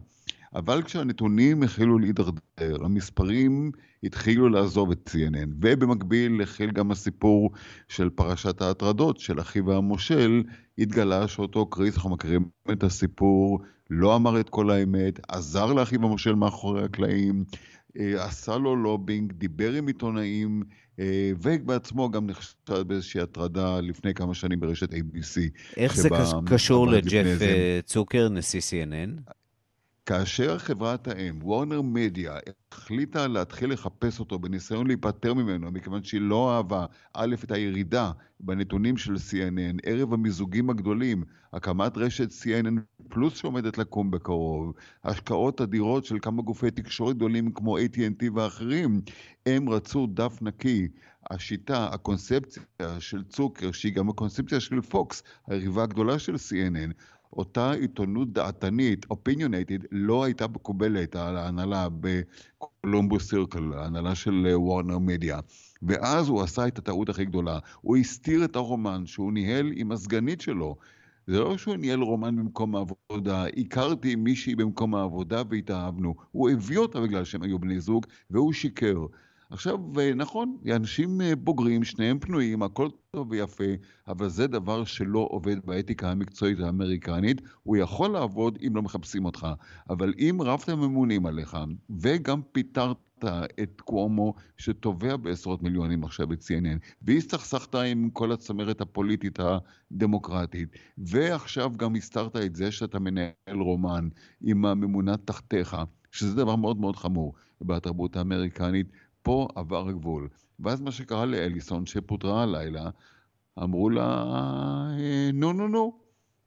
אבל 0.56 0.82
כשהנתונים 0.82 1.64
החלו 1.64 2.00
להידרדר, 2.00 2.84
המספרים 2.84 3.72
התחילו 4.04 4.50
לעזוב 4.50 4.92
את 4.92 5.10
CNN, 5.14 5.50
ובמקביל 5.62 6.42
החל 6.42 6.72
גם 6.72 6.92
הסיפור 6.92 7.52
של 7.90 8.10
פרשת 8.10 8.62
ההטרדות 8.62 9.20
של 9.20 9.40
אחיו 9.40 9.72
המושל, 9.72 10.44
התגלה 10.78 11.28
שאותו 11.28 11.66
קריס, 11.66 11.96
אנחנו 11.96 12.10
מכירים 12.10 12.46
את 12.72 12.84
הסיפור, 12.84 13.60
לא 13.90 14.16
אמר 14.16 14.40
את 14.40 14.50
כל 14.50 14.70
האמת, 14.70 15.20
עזר 15.28 15.74
לאחיו 15.74 16.04
המושל 16.04 16.36
מאחורי 16.36 16.84
הקלעים, 16.84 17.46
אה, 18.00 18.26
עשה 18.26 18.58
לו 18.58 18.76
לובינג, 18.76 19.32
דיבר 19.32 19.74
עם 19.74 19.88
עיתונאים, 19.88 20.64
אה, 21.00 21.32
ובעצמו 21.42 22.12
גם 22.12 22.28
נחשד 22.28 22.88
באיזושהי 22.88 23.22
הטרדה 23.22 23.82
לפני 23.82 24.14
כמה 24.14 24.34
שנים 24.34 24.60
ברשת 24.60 24.94
ABC. 24.94 25.40
איך 25.78 25.96
זה 25.96 26.10
קשור 26.46 26.88
לג'ף 26.88 27.42
אה, 27.42 27.80
צוקר, 27.86 28.30
נשיא 28.30 28.60
CNN? 28.60 29.32
כאשר 30.06 30.58
חברת 30.58 31.08
האם, 31.08 31.40
וורנר 31.42 31.82
מדיה, 31.82 32.36
החליטה 32.72 33.28
להתחיל 33.28 33.72
לחפש 33.72 34.20
אותו 34.20 34.40
בניסיון 34.40 34.88
להיפטר 34.88 35.34
ממנו, 35.34 35.72
מכיוון 35.72 36.04
שהיא 36.04 36.22
לא 36.22 36.56
אהבה, 36.56 36.86
א', 37.14 37.36
את 37.44 37.52
הירידה 37.52 38.12
בנתונים 38.40 38.98
של 38.98 39.16
CNN, 39.16 39.80
ערב 39.84 40.14
המיזוגים 40.14 40.70
הגדולים, 40.70 41.24
הקמת 41.54 41.98
רשת 41.98 42.30
CNN 42.32 42.80
פלוס 43.10 43.38
שעומדת 43.38 43.78
לקום 43.78 44.12
בקרוב, 44.12 44.74
השקעות 45.04 45.62
אדירות 45.62 46.06
של 46.06 46.18
כמה 46.22 46.42
גופי 46.42 46.72
תקשורת 46.72 47.16
גדולים 47.16 47.52
כמו 47.52 47.78
AT&T 47.78 48.26
ואחרים, 48.36 49.02
הם 49.46 49.70
רצו 49.70 50.08
דף 50.08 50.42
נקי. 50.42 50.88
השיטה, 51.32 51.88
הקונספציה 51.92 52.64
של 53.00 53.24
צוקר, 53.24 53.72
שהיא 53.72 53.94
גם 53.94 54.10
הקונספציה 54.10 54.60
של 54.60 54.82
פוקס, 54.82 55.24
היריבה 55.48 55.84
הגדולה 55.84 56.20
של 56.20 56.36
CNN, 56.36 56.94
אותה 57.36 57.72
עיתונות 57.72 58.34
דעתנית, 58.34 59.06
opinionated, 59.06 59.86
לא 59.92 60.24
הייתה 60.24 60.48
מקובלת 60.48 61.16
על 61.16 61.38
ההנהלה 61.38 61.88
בקולומבוס 62.00 63.30
סירקל, 63.30 63.74
ההנהלה 63.74 64.16
של 64.16 64.48
וורנר 64.56 64.94
אה, 64.94 65.00
מדיה. 65.00 65.40
ואז 65.84 66.28
הוא 66.28 66.42
עשה 66.42 66.68
את 66.68 66.78
הטעות 66.78 67.10
הכי 67.10 67.26
גדולה, 67.26 67.60
הוא 67.82 67.98
הסתיר 67.98 68.46
את 68.46 68.56
הרומן 68.56 69.06
שהוא 69.06 69.34
ניהל 69.34 69.72
עם 69.76 69.92
הסגנית 69.92 70.42
שלו. 70.42 70.76
זה 71.28 71.40
לא 71.40 71.58
שהוא 71.58 71.76
ניהל 71.76 72.02
רומן 72.02 72.36
במקום 72.36 72.76
העבודה, 72.76 73.46
הכרתי 73.58 74.16
מישהי 74.16 74.56
במקום 74.56 74.96
העבודה 74.96 75.42
והתאהבנו. 75.50 76.16
הוא 76.32 76.50
הביא 76.50 76.78
אותה 76.78 77.02
בגלל 77.02 77.24
שהם 77.24 77.44
היו 77.44 77.60
בני 77.60 77.80
זוג, 77.80 78.06
והוא 78.30 78.54
שיקר. 78.54 79.06
עכשיו, 79.56 79.80
אה, 80.00 80.14
נכון, 80.14 80.58
אנשים 80.76 81.22
אה, 81.22 81.36
בוגרים, 81.36 81.84
שניהם 81.84 82.20
פנויים, 82.20 82.64
הכל 82.64 82.90
טוב 83.12 83.32
ויפה, 83.32 83.64
אבל 84.08 84.30
זה 84.30 84.48
דבר 84.48 84.84
שלא 84.84 85.28
עובד 85.32 85.66
באתיקה 85.66 86.12
המקצועית 86.12 86.60
האמריקנית. 86.60 87.42
הוא 87.64 87.78
יכול 87.78 88.10
לעבוד 88.10 88.58
אם 88.68 88.76
לא 88.76 88.82
מחפשים 88.82 89.26
אותך, 89.26 89.48
אבל 89.90 90.14
אם 90.18 90.38
רבת 90.44 90.70
ממונים 90.70 91.26
עליך, 91.26 91.58
וגם 91.90 92.42
פיטרת 92.52 92.98
את 93.64 93.82
קוומו 93.82 94.34
שתובע 94.58 95.16
בעשרות 95.16 95.64
מיליונים 95.64 96.04
עכשיו 96.04 96.34
את 96.34 96.40
CNN, 96.40 96.80
והסתכסכת 97.02 97.76
עם 97.76 98.10
כל 98.14 98.32
הצמרת 98.32 98.82
הפוליטית 98.82 99.40
הדמוקרטית, 99.92 100.70
ועכשיו 100.98 101.72
גם 101.78 101.96
הסתרת 101.96 102.36
את 102.36 102.56
זה 102.56 102.72
שאתה 102.72 103.00
מנהל 103.00 103.60
רומן 103.60 104.08
עם 104.42 104.66
הממונה 104.66 105.18
תחתיך, 105.18 105.78
שזה 106.12 106.36
דבר 106.36 106.56
מאוד 106.56 106.78
מאוד 106.78 106.96
חמור 106.96 107.34
בתרבות 107.62 108.16
האמריקנית. 108.18 108.88
פה 109.26 109.48
עבר 109.56 109.88
הגבול. 109.90 110.28
ואז 110.60 110.82
מה 110.82 110.92
שקרה 110.92 111.26
לאליסון, 111.26 111.86
שפוטרה 111.86 112.44
הלילה, 112.44 112.90
אמרו 113.64 113.90
לה, 113.90 114.24
אה, 115.00 115.30
נו 115.34 115.54
נו 115.54 115.68
נו. 115.68 116.00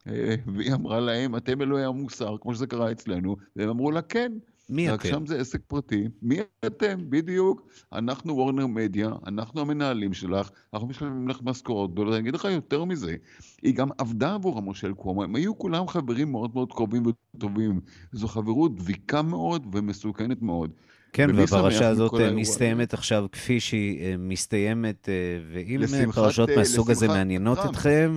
אה, 0.07 0.35
והיא 0.55 0.74
אמרה 0.74 1.01
להם, 1.01 1.37
אתם 1.37 1.62
אלוהי 1.62 1.85
המוסר, 1.85 2.37
כמו 2.41 2.55
שזה 2.55 2.66
קרה 2.66 2.93
אצלנו, 2.93 3.37
והם 3.57 3.68
אמרו 3.68 3.91
לה, 3.91 4.03
כן. 4.03 4.33
מי 4.70 4.89
רק 4.89 5.01
אתם? 5.01 5.09
שם 5.09 5.26
זה 5.26 5.41
עסק 5.41 5.61
פרטי. 5.66 6.09
מי 6.22 6.39
אתם? 6.66 7.11
בדיוק. 7.11 7.68
אנחנו 7.93 8.37
וורנר 8.37 8.66
מדיה, 8.66 9.11
אנחנו 9.26 9.61
המנהלים 9.61 10.12
שלך, 10.12 10.51
אנחנו 10.74 10.89
משלמים 10.89 11.29
לך 11.29 11.43
משכורות 11.43 11.93
גדולות. 11.93 12.14
אני 12.14 12.20
אגיד 12.20 12.35
לך 12.35 12.45
יותר 12.45 12.85
מזה, 12.85 13.16
היא 13.62 13.74
גם 13.74 13.89
עבדה 13.99 14.35
עבור 14.35 14.59
המושל 14.59 14.93
קוומו, 14.95 15.24
הם 15.24 15.35
היו 15.35 15.59
כולם 15.59 15.89
חברים 15.89 16.33
מאוד 16.33 16.51
מאוד 16.55 16.72
קרובים 16.72 17.03
וטובים. 17.07 17.81
זו 18.12 18.29
חברות 18.29 18.74
דביקה 18.74 19.22
מאוד 19.22 19.66
ומסוכנת 19.72 20.43
מאוד. 20.43 20.70
כן, 21.12 21.30
והפרשה 21.36 21.88
הזאת 21.88 22.14
אה, 22.20 22.30
מסתיימת 22.32 22.94
עכשיו 22.94 23.26
כפי 23.32 23.61
שהיא 23.61 24.04
אה, 24.04 24.14
מסתיימת, 24.18 25.09
אה, 25.09 25.14
ואם 25.52 26.12
פרשות 26.12 26.50
מהסוג 26.56 26.90
הזה 26.90 27.09
מעניינות 27.09 27.59
אתכם, 27.70 28.16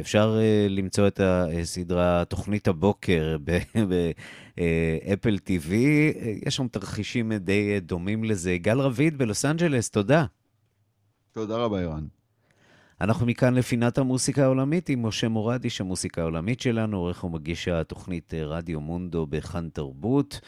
אפשר 0.00 0.38
למצוא 0.68 1.06
את 1.06 1.20
הסדרה, 1.22 2.24
תוכנית 2.24 2.68
הבוקר 2.68 3.36
באפל 4.56 5.38
TV, 5.46 5.72
יש 6.46 6.56
שם 6.56 6.68
תרחישים 6.68 7.32
די 7.32 7.80
דומים 7.80 8.24
לזה. 8.24 8.56
גל 8.56 8.80
רביד 8.80 9.18
בלוס 9.18 9.44
אנג'לס, 9.44 9.90
תודה. 9.90 10.24
תודה 11.32 11.56
רבה, 11.56 11.80
ערן. 11.80 12.06
אנחנו 13.00 13.26
מכאן 13.26 13.54
לפינת 13.54 13.98
המוסיקה 13.98 14.44
העולמית 14.44 14.88
עם 14.88 15.06
משה 15.06 15.28
מורד, 15.28 15.64
איש 15.64 15.80
המוסיקה 15.80 16.20
העולמית 16.20 16.60
שלנו, 16.60 16.96
עורך 16.96 17.24
ומגיש 17.24 17.68
התוכנית 17.68 18.34
רדיו 18.34 18.80
מונדו 18.80 19.26
בכאן 19.26 19.68
תרבות. 19.72 20.40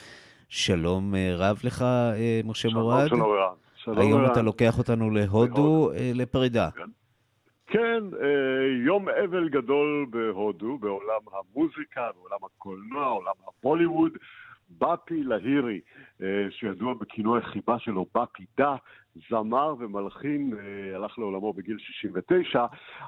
שלום 0.57 1.15
אה, 1.15 1.35
רב 1.37 1.59
לך, 1.65 1.83
אה, 1.83 2.41
משה 2.45 2.69
מורד. 2.69 3.09
שלום 3.09 3.23
רב. 3.23 3.57
שלום 3.75 3.99
היום 3.99 4.21
רב. 4.21 4.31
אתה 4.31 4.43
לוקח 4.43 4.79
אותנו 4.79 5.11
להודו 5.11 5.91
אה, 5.93 6.11
לפרידה. 6.15 6.71
כן. 6.71 6.83
כן, 7.67 8.03
יום 8.87 9.09
אבל 9.09 9.49
גדול 9.49 10.07
בהודו, 10.11 10.79
בעולם 10.79 11.21
המוזיקה, 11.33 12.11
בעולם 12.15 12.39
הקולנוע, 12.45 13.07
עולם 13.07 13.33
הבוליווד. 13.49 14.13
בפי 14.79 15.23
להירי, 15.23 15.81
שידוע 16.51 16.95
בכינוי 16.95 17.39
החיבה 17.39 17.79
שלו 17.79 18.07
בפי 18.15 18.45
דה, 18.59 18.77
זמר 19.31 19.75
ומלחין, 19.79 20.55
הלך 20.95 21.19
לעולמו 21.19 21.53
בגיל 21.53 21.77
69, 21.79 22.67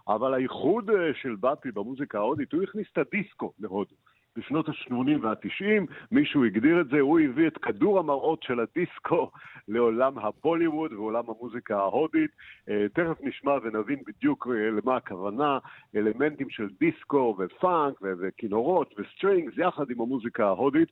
אבל 0.08 0.34
הייחוד 0.34 0.90
של 1.22 1.36
בפי 1.40 1.72
במוזיקה 1.72 2.18
ההודית, 2.18 2.52
הוא 2.52 2.62
הכניס 2.62 2.86
את 2.92 2.98
הדיסקו 2.98 3.52
להודו. 3.58 3.94
בשנות 4.36 4.68
ה-80 4.68 4.94
וה-90, 5.22 5.92
מישהו 6.10 6.44
הגדיר 6.44 6.80
את 6.80 6.88
זה, 6.88 7.00
הוא 7.00 7.20
הביא 7.20 7.46
את 7.46 7.58
כדור 7.58 7.98
המראות 7.98 8.42
של 8.42 8.60
הדיסקו 8.60 9.30
לעולם 9.68 10.18
הבוליווד 10.18 10.92
ועולם 10.92 11.24
המוזיקה 11.28 11.76
ההודית. 11.76 12.30
אה, 12.68 12.86
תכף 12.94 13.20
נשמע 13.20 13.52
ונבין 13.62 13.98
בדיוק 14.06 14.46
אה, 14.50 14.70
למה 14.70 14.96
הכוונה, 14.96 15.58
אלמנטים 15.96 16.50
של 16.50 16.68
דיסקו 16.80 17.36
ופאנק 17.38 17.94
וכינורות 18.02 18.94
ו 18.98 19.06
strings 19.06 19.58
יחד 19.58 19.90
עם 19.90 20.00
המוזיקה 20.00 20.46
ההודית. 20.46 20.88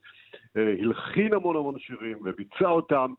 אה, 0.57 0.75
הלחין 0.81 1.35
המון 1.35 1.57
המון 1.57 1.79
שירים 1.79 2.19
וביצע 2.25 2.69
אותם. 2.69 3.13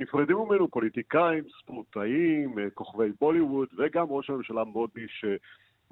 נפרדו 0.00 0.46
ממנו 0.46 0.68
פוליטיקאים, 0.68 1.44
ספורטאים, 1.58 2.54
כוכבי 2.74 3.08
בוליווד 3.20 3.68
וגם 3.78 4.06
ראש 4.08 4.30
הממשלה 4.30 4.64
מודי 4.64 5.06
ש... 5.08 5.24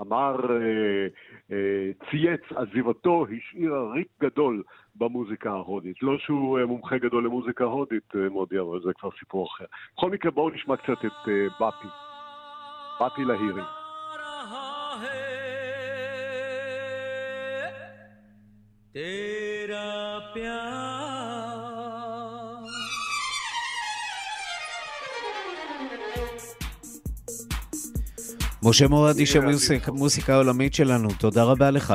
אמר, 0.00 0.36
אה, 0.50 1.06
אה, 1.52 1.90
צייץ, 2.10 2.40
עזיבתו 2.54 3.26
השאירה 3.26 3.92
ריק 3.92 4.08
גדול 4.20 4.62
במוזיקה 4.96 5.50
ההודית. 5.50 6.02
לא 6.02 6.18
שהוא 6.18 6.58
אה, 6.58 6.66
מומחה 6.66 6.98
גדול 6.98 7.24
למוזיקה 7.24 7.64
הודית, 7.64 8.14
מודי, 8.30 8.58
אבל 8.58 8.80
זה 8.84 8.90
כבר 8.98 9.10
סיפור 9.18 9.46
אחר. 9.46 9.64
בכל 9.96 10.10
מקרה, 10.10 10.30
בואו 10.30 10.50
נשמע 10.50 10.76
קצת 10.76 11.04
את 11.04 11.28
בפי. 11.60 11.88
בפי 13.00 13.24
להירי. 13.24 13.62
तेरा 18.92 20.89
משה 28.62 28.88
מורד, 28.88 29.16
איש 29.16 29.36
המוסיקה 29.86 30.34
העולמית 30.34 30.74
שלנו, 30.74 31.08
תודה 31.18 31.44
רבה 31.44 31.70
לך. 31.70 31.94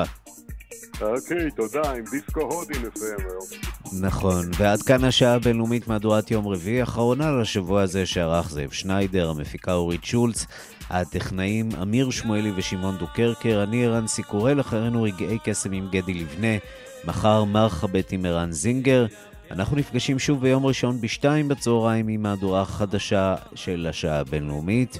אוקיי, 1.02 1.52
תודה, 1.56 1.92
עם 1.92 2.04
דיסקו 2.12 2.42
הודי 2.42 2.74
נסיים 2.74 3.18
היום. 3.20 3.62
נכון, 4.02 4.46
ועד 4.58 4.82
כאן 4.82 5.04
השעה 5.04 5.34
הבינלאומית 5.34 5.88
מהדורת 5.88 6.32
יום 6.32 6.48
רביעי, 6.48 6.84
אחרונה 6.84 7.32
לשבוע 7.32 7.82
הזה 7.82 8.06
שערך 8.06 8.50
זאב 8.50 8.72
שניידר, 8.72 9.30
המפיקה 9.30 9.74
אורית 9.74 10.04
שולץ, 10.04 10.46
הטכנאים 10.90 11.70
אמיר 11.82 12.12
שמואלי 12.12 12.52
ושמעון 12.56 12.98
דוקרקר, 12.98 13.64
אני 13.64 13.86
ערן 13.86 14.08
סיקורל, 14.08 14.60
אחרינו 14.60 15.04
רגעי 15.04 15.38
קסם 15.44 15.72
עם 15.72 15.88
גדי 15.92 16.14
לבנה, 16.14 16.58
מחר 17.06 17.44
מרחבת 17.44 18.12
עם 18.12 18.26
ערן 18.26 18.52
זינגר. 18.52 19.06
אנחנו 19.52 19.78
נפגשים 19.78 20.20
שוב 20.20 20.42
ביום 20.42 20.66
ראשון 20.66 21.02
בשתיים 21.02 21.48
בצהריים 21.48 22.08
עם 22.08 22.24
מהדורה 22.24 22.62
החדשה 22.62 23.36
של 23.56 23.88
השעה 23.90 24.20
הבינלאומית. 24.20 25.00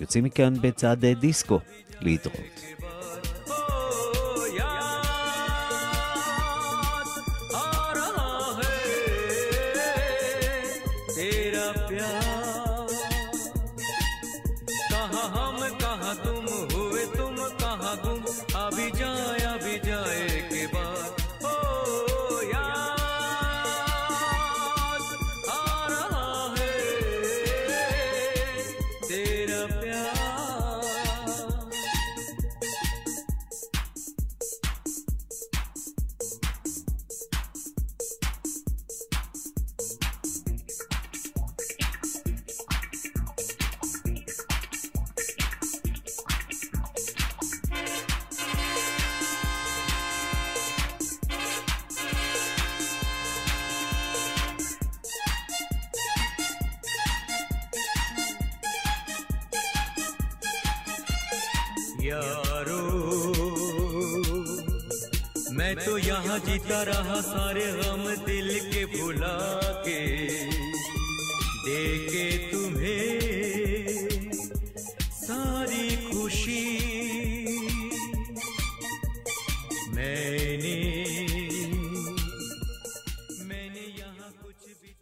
יוצאים 0.00 0.24
מכאן 0.24 0.54
בצעד 0.60 1.04
דיסקו. 1.04 1.60
להתראות. 2.00 2.60